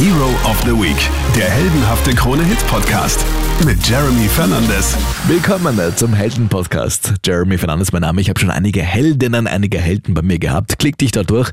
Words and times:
Hero 0.00 0.30
of 0.50 0.58
the 0.62 0.72
Week, 0.72 0.96
der 1.36 1.50
heldenhafte 1.50 2.14
Krone-Hit-Podcast 2.14 3.22
mit 3.66 3.86
Jeremy 3.86 4.28
Fernandes. 4.28 4.96
Willkommen 5.28 5.78
äh, 5.78 5.94
zum 5.94 6.14
Helden-Podcast. 6.14 7.16
Jeremy 7.22 7.58
Fernandes, 7.58 7.92
mein 7.92 8.00
Name. 8.00 8.22
Ich 8.22 8.30
habe 8.30 8.40
schon 8.40 8.50
einige 8.50 8.80
Heldinnen, 8.80 9.46
einige 9.46 9.78
Helden 9.78 10.14
bei 10.14 10.22
mir 10.22 10.38
gehabt. 10.38 10.78
Klick 10.78 10.96
dich 10.96 11.10
da 11.10 11.22
durch. 11.22 11.50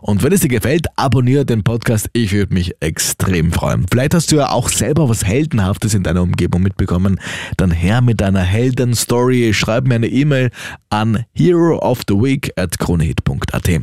Und 0.00 0.22
wenn 0.22 0.32
es 0.32 0.40
dir 0.40 0.48
gefällt, 0.48 0.86
abonniere 0.96 1.44
den 1.44 1.62
Podcast. 1.62 2.08
Ich 2.14 2.32
würde 2.32 2.54
mich 2.54 2.72
extrem 2.80 3.52
freuen. 3.52 3.84
Vielleicht 3.90 4.14
hast 4.14 4.32
du 4.32 4.36
ja 4.36 4.48
auch 4.48 4.70
selber 4.70 5.10
was 5.10 5.26
Heldenhaftes 5.26 5.92
in 5.92 6.02
deiner 6.02 6.22
Umgebung 6.22 6.62
mitbekommen. 6.62 7.20
Dann 7.58 7.70
her 7.70 8.00
mit 8.00 8.22
deiner 8.22 8.40
Helden-Story. 8.40 9.52
Schreib 9.52 9.86
mir 9.86 9.96
eine 9.96 10.08
E-Mail 10.08 10.52
an 10.88 11.26
herooftheweek 11.34 12.54
at 12.56 12.78
kronehit.at. 12.78 13.82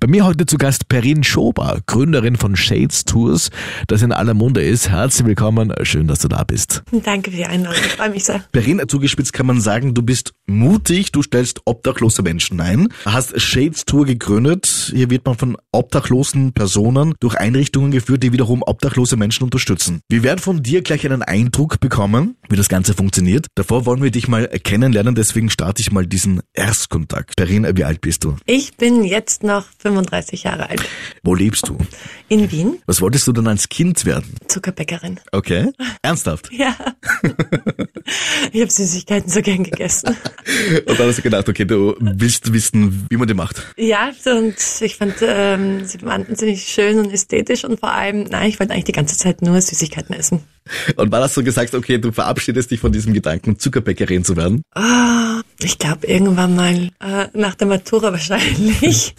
Bei 0.00 0.06
mir 0.08 0.24
heute 0.24 0.46
zu 0.46 0.58
Gast 0.58 0.88
Perin 0.88 1.24
Schober, 1.24 1.78
Gründerin 1.86 2.36
von 2.36 2.56
Shades 2.56 3.04
Tours, 3.04 3.50
das 3.86 4.02
in 4.02 4.12
aller 4.12 4.34
Munde 4.34 4.62
ist. 4.62 4.88
Herzlich 4.90 5.26
willkommen, 5.26 5.72
schön, 5.82 6.08
dass 6.08 6.20
du 6.20 6.28
da 6.28 6.42
bist. 6.44 6.82
Danke 6.90 7.30
für 7.30 7.36
die 7.36 7.44
Einladung, 7.44 7.78
ich 7.84 7.92
freue 7.92 8.10
mich 8.10 8.24
sehr. 8.24 8.44
Perin, 8.52 8.82
zugespitzt 8.88 9.32
kann 9.32 9.46
man 9.46 9.60
sagen, 9.60 9.94
du 9.94 10.02
bist 10.02 10.32
mutig, 10.46 11.12
du 11.12 11.22
stellst 11.22 11.60
obdachlose 11.64 12.22
Menschen 12.22 12.60
ein, 12.60 12.88
hast 13.04 13.40
Shades 13.40 13.84
Tour 13.84 14.06
gegründet. 14.06 14.92
Hier 14.94 15.10
wird 15.10 15.24
man 15.26 15.36
von 15.36 15.56
obdachlosen 15.72 16.52
Personen 16.52 17.14
durch 17.20 17.36
Einrichtungen 17.36 17.90
geführt, 17.90 18.22
die 18.22 18.32
wiederum 18.32 18.62
obdachlose 18.62 19.16
Menschen 19.16 19.44
unterstützen. 19.44 20.00
Wir 20.08 20.22
werden 20.22 20.40
von 20.40 20.62
dir 20.62 20.82
gleich 20.82 21.04
einen 21.04 21.22
Eindruck 21.22 21.80
bekommen, 21.80 22.36
wie 22.48 22.56
das 22.56 22.68
Ganze 22.68 22.94
funktioniert. 22.94 23.46
Davor 23.54 23.86
wollen 23.86 24.02
wir 24.02 24.10
dich 24.10 24.28
mal 24.28 24.48
kennenlernen, 24.48 25.14
deswegen 25.14 25.50
starte 25.50 25.82
ich 25.82 25.92
mal 25.92 26.06
diesen 26.06 26.40
Erstkontakt. 26.52 27.36
Perin, 27.36 27.66
wie 27.76 27.84
alt 27.84 28.00
bist 28.00 28.24
du? 28.24 28.36
Ich 28.46 28.76
bin 28.76 29.04
jetzt 29.04 29.42
noch 29.42 29.64
35 29.84 30.44
Jahre 30.44 30.70
alt. 30.70 30.82
Wo 31.22 31.34
lebst 31.34 31.68
du? 31.68 31.76
In 32.28 32.50
Wien. 32.50 32.78
Was 32.86 33.02
wolltest 33.02 33.26
du 33.26 33.32
denn 33.32 33.46
als 33.46 33.68
Kind 33.68 34.06
werden? 34.06 34.34
Zuckerbäckerin. 34.48 35.20
Okay. 35.30 35.70
Ernsthaft? 36.00 36.50
Ja. 36.50 36.74
ich 38.52 38.62
habe 38.62 38.70
Süßigkeiten 38.70 39.30
so 39.30 39.42
gern 39.42 39.62
gegessen. 39.62 40.16
Und 40.86 40.98
dann 40.98 41.08
hast 41.08 41.18
du 41.18 41.22
gedacht, 41.22 41.48
okay, 41.50 41.66
du 41.66 41.94
willst 42.00 42.50
wissen, 42.50 43.06
wie 43.10 43.16
man 43.18 43.28
die 43.28 43.34
macht. 43.34 43.62
Ja, 43.76 44.10
und 44.24 44.56
ich 44.80 44.96
fand 44.96 45.16
ähm, 45.20 45.84
sie 45.84 46.00
wahnsinnig 46.00 46.64
schön 46.64 46.98
und 46.98 47.12
ästhetisch 47.12 47.64
und 47.64 47.78
vor 47.78 47.92
allem, 47.92 48.24
nein, 48.24 48.48
ich 48.48 48.58
wollte 48.58 48.72
eigentlich 48.72 48.84
die 48.84 48.92
ganze 48.92 49.18
Zeit 49.18 49.42
nur 49.42 49.60
Süßigkeiten 49.60 50.14
essen. 50.14 50.40
Und 50.96 51.12
wann 51.12 51.22
hast 51.22 51.36
du 51.36 51.44
gesagt, 51.44 51.74
okay, 51.74 51.98
du 51.98 52.10
verabschiedest 52.10 52.70
dich 52.70 52.80
von 52.80 52.90
diesem 52.90 53.12
Gedanken, 53.12 53.58
Zuckerbäckerin 53.58 54.24
zu 54.24 54.34
werden? 54.36 54.62
Oh, 54.74 55.40
ich 55.62 55.78
glaube 55.78 56.06
irgendwann 56.06 56.56
mal 56.56 56.90
äh, 57.00 57.28
nach 57.34 57.54
der 57.54 57.66
Matura 57.66 58.12
wahrscheinlich. 58.12 59.14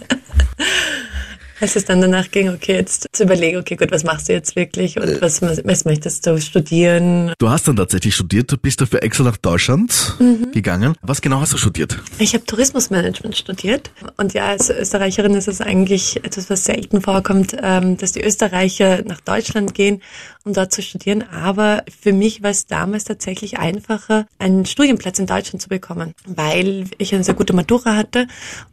Als 1.60 1.76
es 1.76 1.86
dann 1.86 2.02
danach 2.02 2.32
ging, 2.32 2.50
okay, 2.50 2.74
jetzt 2.74 3.08
zu 3.12 3.24
überlegen, 3.24 3.58
okay, 3.58 3.76
gut, 3.76 3.92
was 3.92 4.04
machst 4.04 4.30
du 4.30 4.34
jetzt 4.34 4.56
wirklich 4.56 5.00
und 5.00 5.22
was, 5.22 5.42
was 5.42 5.86
möchtest 5.86 6.26
du 6.28 6.40
studieren? 6.40 7.34
Du 7.38 7.50
hast 7.50 7.68
dann 7.68 7.76
tatsächlich 7.76 8.16
studiert, 8.16 8.52
du 8.52 8.58
bist 8.58 8.82
dafür 8.82 9.04
extra 9.04 9.24
nach 9.24 9.38
Deutschland 9.38 10.16
mhm. 10.20 10.52
gegangen. 10.52 10.96
Was 11.02 11.22
genau 11.22 11.42
hast 11.42 11.54
du 11.54 11.58
studiert? 11.58 11.98
Ich 12.20 12.34
habe 12.34 12.46
Tourismusmanagement 12.46 13.38
studiert 13.38 13.92
und 14.18 14.34
ja, 14.34 14.48
als 14.48 14.70
Österreicherin 14.70 15.34
ist 15.34 15.48
es 15.48 15.62
eigentlich 15.62 16.24
etwas, 16.24 16.50
was 16.50 16.66
selten 16.66 17.02
vorkommt, 17.02 17.56
ähm, 17.62 17.98
dass 17.98 18.12
die 18.12 18.24
Österreicher 18.24 19.04
nach 19.04 19.22
Deutschland 19.22 19.74
gehen, 19.74 20.02
um 20.46 20.54
dort 20.54 20.72
zu 20.72 20.82
studieren. 20.82 21.24
Aber 21.24 21.84
für 22.00 22.14
mich 22.14 22.44
war 22.44 22.52
es 22.52 22.68
damals 22.68 23.04
tatsächlich 23.04 23.58
einfacher, 23.58 24.28
einen 24.38 24.66
Studienplatz 24.66 25.20
in 25.20 25.26
Deutschland 25.26 25.62
zu 25.62 25.70
bekommen, 25.70 26.14
weil 26.26 26.86
ich 26.98 27.14
eine 27.14 27.24
sehr 27.24 27.34
gute 27.34 27.54
Matura 27.54 27.96
hatte 27.96 28.28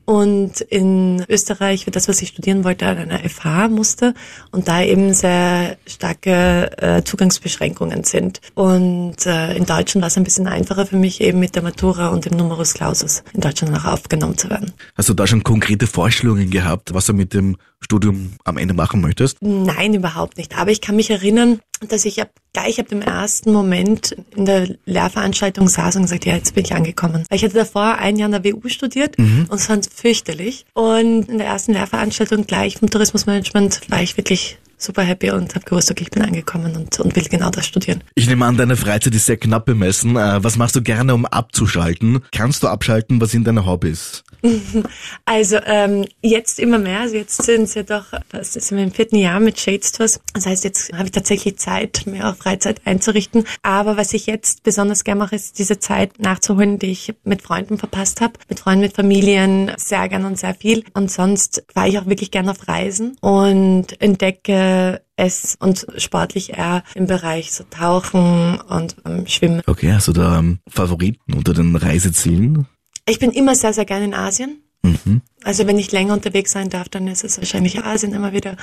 und 0.04 0.60
in 0.60 1.24
Österreich 1.28 1.84
für 1.84 1.90
das, 1.90 2.08
was 2.08 2.20
ich 2.20 2.28
studieren 2.28 2.64
wollte, 2.64 2.86
an 2.86 2.98
einer 2.98 3.18
FH 3.18 3.68
musste 3.68 4.14
und 4.50 4.68
da 4.68 4.82
eben 4.82 5.14
sehr 5.14 5.76
starke 5.86 6.70
äh, 6.78 7.02
Zugangsbeschränkungen 7.02 8.04
sind. 8.04 8.40
Und 8.54 9.24
äh, 9.24 9.56
in 9.56 9.64
Deutschland 9.64 10.02
war 10.02 10.08
es 10.08 10.16
ein 10.16 10.24
bisschen 10.24 10.46
einfacher 10.46 10.86
für 10.86 10.96
mich 10.96 11.20
eben 11.20 11.40
mit 11.40 11.54
der 11.54 11.62
Matura 11.62 12.08
und 12.08 12.26
dem 12.26 12.36
Numerus 12.36 12.74
Clausus 12.74 13.24
in 13.32 13.40
Deutschland 13.40 13.76
auch 13.76 13.86
aufgenommen 13.86 14.36
zu 14.36 14.50
werden. 14.50 14.72
Hast 14.94 15.08
du 15.08 15.14
da 15.14 15.26
schon 15.26 15.42
konkrete 15.42 15.86
Vorstellungen 15.86 16.50
gehabt, 16.50 16.92
was 16.92 17.06
du 17.06 17.14
mit 17.14 17.32
dem 17.32 17.56
Studium 17.80 18.34
am 18.44 18.58
Ende 18.58 18.74
machen 18.74 19.00
möchtest? 19.00 19.38
Nein, 19.40 19.94
überhaupt 19.94 20.36
nicht. 20.36 20.56
Aber 20.58 20.70
ich 20.70 20.80
kann 20.80 20.96
mich 20.96 21.10
erinnern, 21.10 21.60
dass 21.88 22.04
ich 22.04 22.20
ab, 22.20 22.30
gleich 22.52 22.78
ab 22.78 22.88
dem 22.88 23.02
ersten 23.02 23.52
Moment 23.52 24.16
in 24.36 24.46
der 24.46 24.76
Lehrveranstaltung 24.84 25.68
saß 25.68 25.96
und 25.96 26.02
gesagt, 26.02 26.26
ja, 26.26 26.34
jetzt 26.34 26.54
bin 26.54 26.64
ich 26.64 26.74
angekommen. 26.74 27.24
Ich 27.30 27.42
hatte 27.42 27.54
davor 27.54 27.98
ein 27.98 28.16
Jahr 28.16 28.32
in 28.32 28.42
der 28.42 28.44
WU 28.44 28.68
studiert 28.68 29.18
mhm. 29.18 29.46
und 29.48 29.58
es 29.58 29.66
fand 29.66 29.88
fürchterlich. 29.92 30.64
Und 30.74 31.28
in 31.28 31.38
der 31.38 31.46
ersten 31.46 31.72
Lehrveranstaltung 31.72 32.46
gleich 32.46 32.78
vom 32.78 32.90
Tourismusmanagement 32.90 33.80
war 33.90 34.02
ich 34.02 34.16
wirklich 34.16 34.58
super 34.82 35.02
happy 35.02 35.30
und 35.30 35.54
habe 35.54 35.64
gewusst, 35.64 35.90
okay, 35.90 36.02
ich 36.02 36.10
bin 36.10 36.22
angekommen 36.22 36.76
und, 36.76 36.98
und 36.98 37.14
will 37.14 37.24
genau 37.24 37.50
das 37.50 37.66
studieren. 37.66 38.02
Ich 38.14 38.28
nehme 38.28 38.44
an, 38.44 38.56
deine 38.56 38.76
Freizeit 38.76 39.14
ist 39.14 39.26
sehr 39.26 39.36
knapp 39.36 39.64
bemessen. 39.64 40.16
Äh, 40.16 40.42
was 40.42 40.56
machst 40.56 40.76
du 40.76 40.82
gerne, 40.82 41.14
um 41.14 41.24
abzuschalten? 41.24 42.20
Kannst 42.32 42.62
du 42.62 42.68
abschalten? 42.68 43.20
Was 43.20 43.30
sind 43.30 43.46
deine 43.46 43.64
Hobbys? 43.64 44.24
Also 45.24 45.58
ähm, 45.64 46.04
jetzt 46.20 46.58
immer 46.58 46.78
mehr. 46.78 47.00
Also 47.00 47.16
jetzt 47.16 47.42
sind 47.42 47.62
es 47.62 47.74
ja 47.74 47.82
doch, 47.82 48.06
das 48.30 48.56
ist 48.56 48.72
im 48.72 48.90
vierten 48.90 49.16
Jahr 49.16 49.40
mit 49.40 49.58
Shade 49.58 49.82
Stores. 49.82 50.20
Das 50.34 50.46
heißt, 50.46 50.64
jetzt 50.64 50.92
habe 50.92 51.04
ich 51.04 51.12
tatsächlich 51.12 51.58
Zeit, 51.58 52.04
mehr 52.06 52.28
auf 52.28 52.38
Freizeit 52.38 52.82
einzurichten. 52.84 53.44
Aber 53.62 53.96
was 53.96 54.12
ich 54.12 54.26
jetzt 54.26 54.62
besonders 54.62 55.04
gerne 55.04 55.20
mache, 55.20 55.36
ist 55.36 55.58
diese 55.58 55.78
Zeit 55.78 56.18
nachzuholen, 56.18 56.78
die 56.78 56.90
ich 56.90 57.14
mit 57.24 57.42
Freunden 57.42 57.78
verpasst 57.78 58.20
habe. 58.20 58.34
Mit 58.48 58.60
Freunden, 58.60 58.82
mit 58.82 58.94
Familien, 58.94 59.72
sehr 59.76 60.08
gern 60.08 60.24
und 60.24 60.38
sehr 60.38 60.54
viel. 60.54 60.84
Und 60.94 61.10
sonst 61.10 61.64
war 61.74 61.86
ich 61.86 61.98
auch 61.98 62.06
wirklich 62.06 62.30
gerne 62.30 62.50
auf 62.50 62.68
Reisen 62.68 63.16
und 63.20 64.00
entdecke 64.00 65.02
es 65.16 65.56
und 65.60 65.86
sportlich 65.98 66.54
eher 66.54 66.82
im 66.94 67.06
Bereich 67.06 67.52
so 67.52 67.64
Tauchen 67.64 68.60
und 68.60 68.96
ähm, 69.04 69.26
Schwimmen. 69.26 69.62
Okay, 69.66 69.92
hast 69.92 70.08
du 70.08 70.12
da 70.12 70.38
ähm, 70.38 70.58
Favoriten 70.68 71.34
unter 71.34 71.54
den 71.54 71.76
Reisezielen? 71.76 72.66
Ich 73.06 73.18
bin 73.18 73.30
immer 73.32 73.54
sehr, 73.54 73.72
sehr 73.72 73.84
gerne 73.84 74.04
in 74.04 74.14
Asien. 74.14 74.62
Mhm. 74.82 75.22
Also 75.44 75.66
wenn 75.66 75.78
ich 75.78 75.92
länger 75.92 76.14
unterwegs 76.14 76.52
sein 76.52 76.70
darf, 76.70 76.88
dann 76.88 77.06
ist 77.08 77.24
es 77.24 77.38
wahrscheinlich 77.38 77.84
Asien 77.84 78.12
immer 78.12 78.32
wieder. 78.32 78.56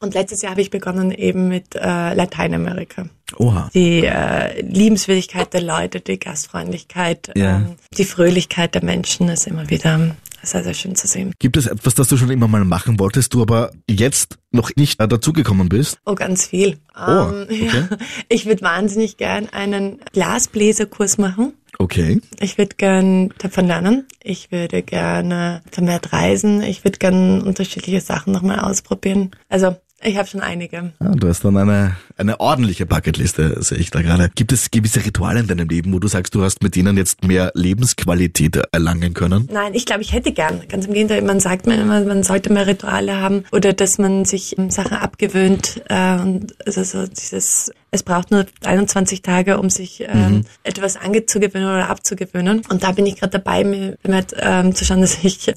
Und 0.00 0.14
letztes 0.14 0.42
Jahr 0.42 0.52
habe 0.52 0.62
ich 0.62 0.70
begonnen 0.70 1.10
eben 1.10 1.48
mit 1.48 1.74
äh, 1.74 2.14
Lateinamerika. 2.14 3.06
Oha. 3.36 3.70
Die 3.74 4.04
äh, 4.04 4.60
Liebenswürdigkeit 4.62 5.52
der 5.52 5.62
Leute, 5.62 6.00
die 6.00 6.18
Gastfreundlichkeit, 6.18 7.30
ja. 7.34 7.56
ähm, 7.56 7.76
die 7.96 8.04
Fröhlichkeit 8.04 8.74
der 8.74 8.84
Menschen 8.84 9.28
ist 9.28 9.46
immer 9.46 9.68
wieder 9.70 10.14
sehr, 10.42 10.64
sehr 10.64 10.74
schön 10.74 10.94
zu 10.94 11.06
sehen. 11.06 11.32
Gibt 11.38 11.56
es 11.56 11.66
etwas, 11.66 11.94
das 11.94 12.08
du 12.08 12.16
schon 12.16 12.30
immer 12.30 12.48
mal 12.48 12.64
machen 12.64 12.98
wolltest, 12.98 13.32
du 13.34 13.42
aber 13.42 13.70
jetzt 13.88 14.38
noch 14.50 14.70
nicht 14.76 15.00
dazugekommen 15.00 15.68
bist? 15.68 15.98
Oh, 16.04 16.14
ganz 16.14 16.46
viel. 16.46 16.78
Oh, 16.96 17.10
ähm, 17.10 17.42
okay. 17.50 17.70
ja, 17.90 17.96
ich 18.28 18.46
würde 18.46 18.62
wahnsinnig 18.62 19.16
gern 19.16 19.48
einen 19.50 20.00
Glasbläserkurs 20.12 21.18
machen. 21.18 21.54
Okay. 21.78 22.20
Ich 22.38 22.58
würde 22.58 22.76
gern 22.76 23.32
davon 23.38 23.66
lernen. 23.66 24.06
Ich 24.22 24.52
würde 24.52 24.82
gerne 24.82 25.62
vermehrt 25.70 26.12
reisen. 26.12 26.62
Ich 26.62 26.84
würde 26.84 26.98
gern 26.98 27.42
unterschiedliche 27.42 28.00
Sachen 28.00 28.32
nochmal 28.32 28.60
ausprobieren. 28.60 29.30
Also 29.48 29.76
ich 30.02 30.16
habe 30.16 30.28
schon 30.28 30.40
einige. 30.40 30.92
Ja, 31.00 31.10
du 31.10 31.28
hast 31.28 31.44
dann 31.44 31.56
eine, 31.56 31.96
eine 32.16 32.40
ordentliche 32.40 32.86
Bucketliste, 32.86 33.62
sehe 33.62 33.78
ich 33.78 33.90
da 33.90 34.02
gerade. 34.02 34.30
Gibt 34.34 34.52
es 34.52 34.70
gewisse 34.70 35.04
Rituale 35.04 35.40
in 35.40 35.46
deinem 35.46 35.68
Leben, 35.68 35.92
wo 35.92 35.98
du 35.98 36.08
sagst, 36.08 36.34
du 36.34 36.42
hast 36.42 36.62
mit 36.62 36.76
denen 36.76 36.96
jetzt 36.96 37.24
mehr 37.24 37.52
Lebensqualität 37.54 38.60
erlangen 38.72 39.14
können? 39.14 39.48
Nein, 39.52 39.74
ich 39.74 39.86
glaube, 39.86 40.02
ich 40.02 40.12
hätte 40.12 40.32
gern. 40.32 40.62
Ganz 40.68 40.86
im 40.86 40.92
Gegenteil, 40.92 41.22
man 41.22 41.40
sagt 41.40 41.66
mir 41.66 41.80
immer, 41.80 42.00
man 42.04 42.22
sollte 42.22 42.52
mehr 42.52 42.66
Rituale 42.66 43.20
haben 43.20 43.44
oder 43.52 43.72
dass 43.72 43.98
man 43.98 44.24
sich 44.24 44.56
Sachen 44.68 44.96
abgewöhnt. 44.96 45.82
Äh, 45.88 46.20
und 46.20 46.54
also 46.66 46.82
so 46.84 47.06
dieses, 47.06 47.72
es 47.90 48.02
braucht 48.02 48.30
nur 48.30 48.46
21 48.64 49.22
Tage, 49.22 49.58
um 49.58 49.70
sich 49.70 50.04
ähm, 50.06 50.32
mhm. 50.32 50.44
etwas 50.64 50.96
angezugewöhnen 50.96 51.68
oder 51.68 51.88
abzugewöhnen. 51.88 52.62
Und 52.68 52.82
da 52.82 52.92
bin 52.92 53.06
ich 53.06 53.16
gerade 53.16 53.38
dabei, 53.38 53.64
mir, 53.64 53.96
mir 54.06 54.24
ähm, 54.38 54.74
zu 54.74 54.84
schauen, 54.84 55.00
dass 55.00 55.22
ich 55.22 55.52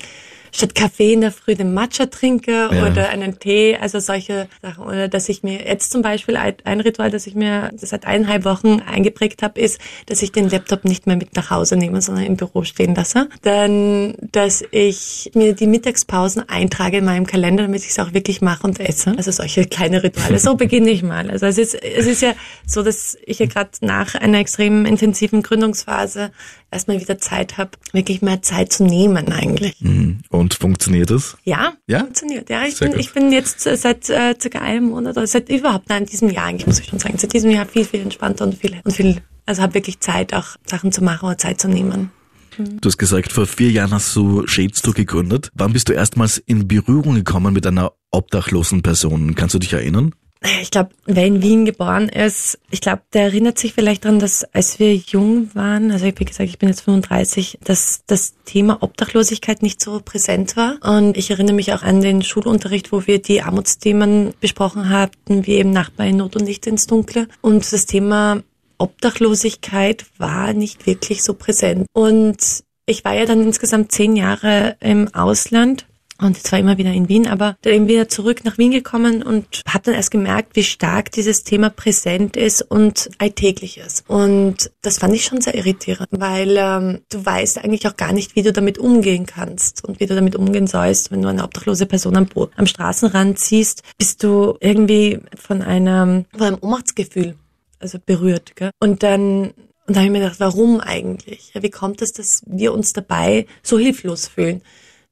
statt 0.56 0.76
Kaffee 0.76 1.14
in 1.14 1.22
der 1.22 1.32
Früh 1.32 1.56
den 1.56 1.74
Matcha 1.74 2.06
trinke 2.06 2.70
ja. 2.72 2.88
oder 2.88 3.10
einen 3.10 3.40
Tee, 3.40 3.78
also 3.80 4.00
solche 4.00 4.48
Sachen. 4.62 4.86
Oder 4.86 5.08
dass 5.08 5.30
ich 5.30 5.44
mir 5.44 5.66
jetzt 5.66 5.92
zum 5.92 6.02
Beispiel 6.02 6.38
ein 6.38 6.80
Ritual, 6.80 7.12
das 7.12 7.28
ich 7.28 7.36
mir 7.36 7.72
seit 7.76 8.06
eineinhalb 8.06 8.46
Wochen 8.46 8.80
eingeprägt 8.80 9.44
habe, 9.44 9.60
ist, 9.60 9.80
dass 10.06 10.22
ich 10.22 10.32
den 10.32 10.50
Laptop 10.50 10.86
nicht 10.86 11.08
mehr 11.08 11.18
mit 11.18 11.36
nach 11.36 11.50
Hause 11.50 11.76
nehme, 11.76 12.02
sondern 12.02 12.26
im 12.26 12.38
Büro 12.38 12.64
stehen 12.64 12.96
lasse. 12.96 13.28
Dann, 13.42 14.16
dass 14.32 14.64
ich 14.72 15.32
mir 15.34 15.54
die 15.54 15.68
Mittagspausen 15.68 16.48
eintrage 16.48 16.98
in 16.98 17.06
meinem 17.06 17.26
Kalender, 17.26 17.64
damit 17.64 17.82
ich 17.82 17.90
es 17.90 18.00
auch 18.00 18.14
wirklich 18.14 18.42
mache 18.42 18.66
und 18.66 18.80
esse. 18.80 19.14
Also 19.18 19.32
solche 19.32 19.66
kleine 19.66 20.04
Rituale. 20.04 20.40
So 20.40 20.56
beginne 20.56 20.90
ich 20.90 21.04
mal. 21.04 21.30
Also 21.30 21.46
es 21.46 21.58
ist, 21.58 21.76
es 21.76 22.06
ist 22.06 22.22
ja 22.22 22.34
so, 22.66 22.82
dass 22.82 23.18
ich 23.26 23.40
ja 23.40 23.46
gerade 23.46 23.72
nach 23.82 24.16
einer 24.16 24.40
extrem 24.40 24.86
intensiven 24.86 25.42
Gründungsphase 25.42 26.32
erstmal 26.76 27.00
wieder 27.00 27.18
Zeit 27.18 27.58
habe, 27.58 27.72
wirklich 27.92 28.22
mehr 28.22 28.42
Zeit 28.42 28.72
zu 28.72 28.84
nehmen 28.84 29.32
eigentlich. 29.32 29.82
Mhm. 29.82 30.20
Und 30.30 30.54
funktioniert 30.54 31.10
es? 31.10 31.38
Ja, 31.44 31.74
ja, 31.88 32.00
funktioniert. 32.00 32.50
Ja, 32.50 32.66
ich 32.66 32.78
bin, 32.78 32.98
ich 32.98 33.14
bin 33.14 33.32
jetzt 33.32 33.62
seit 33.62 34.10
äh, 34.10 34.36
circa 34.40 34.60
einem 34.60 34.90
Monat 34.90 35.18
oder 35.18 35.28
seit 35.28 35.50
überhaupt, 35.50 35.90
nein, 35.90 36.06
diesem 36.06 36.30
Jahr 36.30 36.46
eigentlich 36.46 36.68
muss 36.68 36.80
ich 36.80 36.88
schon 36.88 37.00
sagen, 37.00 37.18
seit 37.18 37.34
diesem 37.34 37.50
Jahr 37.50 37.66
viel, 37.66 37.86
viel 37.86 38.02
entspannter 38.02 38.46
und 38.46 38.56
viel, 38.56 38.80
und 38.84 38.92
viel, 38.92 39.22
also 39.46 39.62
habe 39.62 39.74
wirklich 39.74 40.00
Zeit 40.00 40.34
auch 40.34 40.58
Sachen 40.66 40.92
zu 40.92 41.04
machen 41.04 41.26
oder 41.26 41.38
Zeit 41.38 41.60
zu 41.60 41.68
nehmen. 41.68 42.12
Mhm. 42.58 42.82
Du 42.82 42.88
hast 42.88 42.98
gesagt, 42.98 43.32
vor 43.32 43.48
vier 43.48 43.72
Jahren 43.72 43.92
hast 43.92 44.16
du 44.16 44.46
Shades 44.48 44.82
Tour 44.82 44.94
gegründet. 44.94 45.52
Wann 45.56 45.74
bist 45.74 45.90
du 45.90 45.94
erstmals 45.94 46.38
in 46.38 46.68
Berührung 46.68 47.16
gekommen 47.16 47.54
mit 47.54 47.66
einer 47.66 47.94
obdachlosen 48.12 48.82
Person? 48.82 49.36
Kannst 49.36 49.56
du 49.56 49.60
dich 49.60 49.74
erinnern? 49.74 50.14
Ich 50.62 50.72
glaube, 50.72 50.90
wer 51.06 51.26
in 51.26 51.42
Wien 51.42 51.66
geboren 51.66 52.10
ist, 52.10 52.60
ich 52.70 52.82
glaube, 52.82 53.02
der 53.14 53.24
erinnert 53.24 53.58
sich 53.58 53.74
vielleicht 53.74 54.06
daran, 54.06 54.20
dass 54.20 54.44
als 54.54 54.80
wir 54.80 54.96
jung 54.96 55.50
waren, 55.54 55.92
also 55.92 56.06
wie 56.06 56.12
gesagt, 56.12 56.50
ich 56.50 56.60
bin 56.60 56.70
jetzt 56.70 56.82
35, 56.82 57.60
dass 57.64 58.04
das 58.06 58.36
Thema 58.46 58.82
Obdachlosigkeit 58.82 59.62
nicht 59.62 59.82
so 59.82 60.02
präsent 60.04 60.56
war. 60.56 60.78
Und 60.82 61.18
ich 61.18 61.32
erinnere 61.32 61.56
mich 61.56 61.74
auch 61.74 61.84
an 61.84 62.02
den 62.02 62.22
Schulunterricht, 62.22 62.92
wo 62.92 63.08
wir 63.08 63.22
die 63.22 63.42
Armutsthemen 63.42 64.34
besprochen 64.40 64.90
hatten, 64.90 65.46
wie 65.46 65.56
eben 65.56 65.72
Nachbar 65.72 66.08
in 66.08 66.18
Not 66.18 66.36
und 66.36 66.46
Licht 66.46 66.68
ins 66.68 66.88
Dunkle. 66.88 67.28
Und 67.42 67.72
das 67.72 67.86
Thema 67.86 68.42
Obdachlosigkeit 68.78 70.06
war 70.18 70.54
nicht 70.54 70.86
wirklich 70.86 71.24
so 71.24 71.34
präsent. 71.34 71.88
Und 71.94 72.64
ich 72.86 73.04
war 73.04 73.16
ja 73.16 73.26
dann 73.26 73.42
insgesamt 73.42 73.92
zehn 73.92 74.16
Jahre 74.16 74.78
im 74.80 75.14
Ausland 75.14 75.86
und 76.20 76.38
zwar 76.38 76.60
immer 76.60 76.78
wieder 76.78 76.92
in 76.92 77.10
Wien, 77.10 77.28
aber 77.28 77.58
dann 77.62 77.74
eben 77.74 77.88
wieder 77.88 78.08
zurück 78.08 78.46
nach 78.46 78.58
Wien 78.58 78.72
gekommen 78.72 79.22
und 79.22 79.62
habe 79.68 79.84
dann 79.86 79.96
erst 79.96 80.12
gemerkt, 80.12 80.56
wie 80.56 80.64
stark 80.64 81.12
dieses 81.12 81.44
Thema 81.44 81.70
präsent 81.70 82.38
ist 82.38 82.62
und 82.62 83.10
alltäglich 83.18 83.78
ist. 83.78 84.06
Und 84.08 84.72
das 84.82 85.00
fand 85.00 85.14
ich 85.14 85.26
schon 85.26 85.42
sehr 85.42 85.56
irritierend, 85.56 86.08
weil 86.12 86.56
ähm, 86.58 87.02
du 87.10 87.26
weißt 87.26 87.64
eigentlich 87.64 87.88
auch 87.88 87.98
gar 87.98 88.14
nicht, 88.14 88.36
wie 88.36 88.44
du 88.44 88.54
damit 88.54 88.78
umgehen 88.78 89.26
kannst 89.26 89.84
und 89.84 90.00
wie 90.00 90.06
du 90.06 90.16
damit 90.16 90.36
umgehen 90.36 90.68
sollst, 90.68 91.12
wenn 91.12 91.22
du 91.22 91.28
eine 91.28 91.44
obdachlose 91.44 91.86
Person 91.86 92.16
am, 92.16 92.28
am 92.56 92.68
Straßenrand 92.68 93.40
siehst, 93.40 93.84
bist 93.98 94.24
du 94.24 94.58
irgendwie 94.62 95.20
von 95.36 95.62
einem, 95.62 96.26
von 96.32 96.48
einem 96.48 96.58
Ohnmachtsgefühl 96.62 97.36
also 97.80 98.00
berührt. 98.04 98.56
Gell? 98.56 98.72
Und 98.80 99.04
dann 99.04 99.54
und 99.88 99.96
da 99.96 100.00
habe 100.00 100.08
ich 100.08 100.12
mir 100.14 100.22
gedacht, 100.22 100.40
warum 100.40 100.80
eigentlich? 100.80 101.52
Ja, 101.54 101.62
wie 101.62 101.70
kommt 101.70 102.02
es, 102.02 102.12
dass 102.12 102.42
wir 102.48 102.74
uns 102.74 102.94
dabei 102.94 103.46
so 103.62 103.78
hilflos 103.78 104.28
fühlen, 104.28 104.64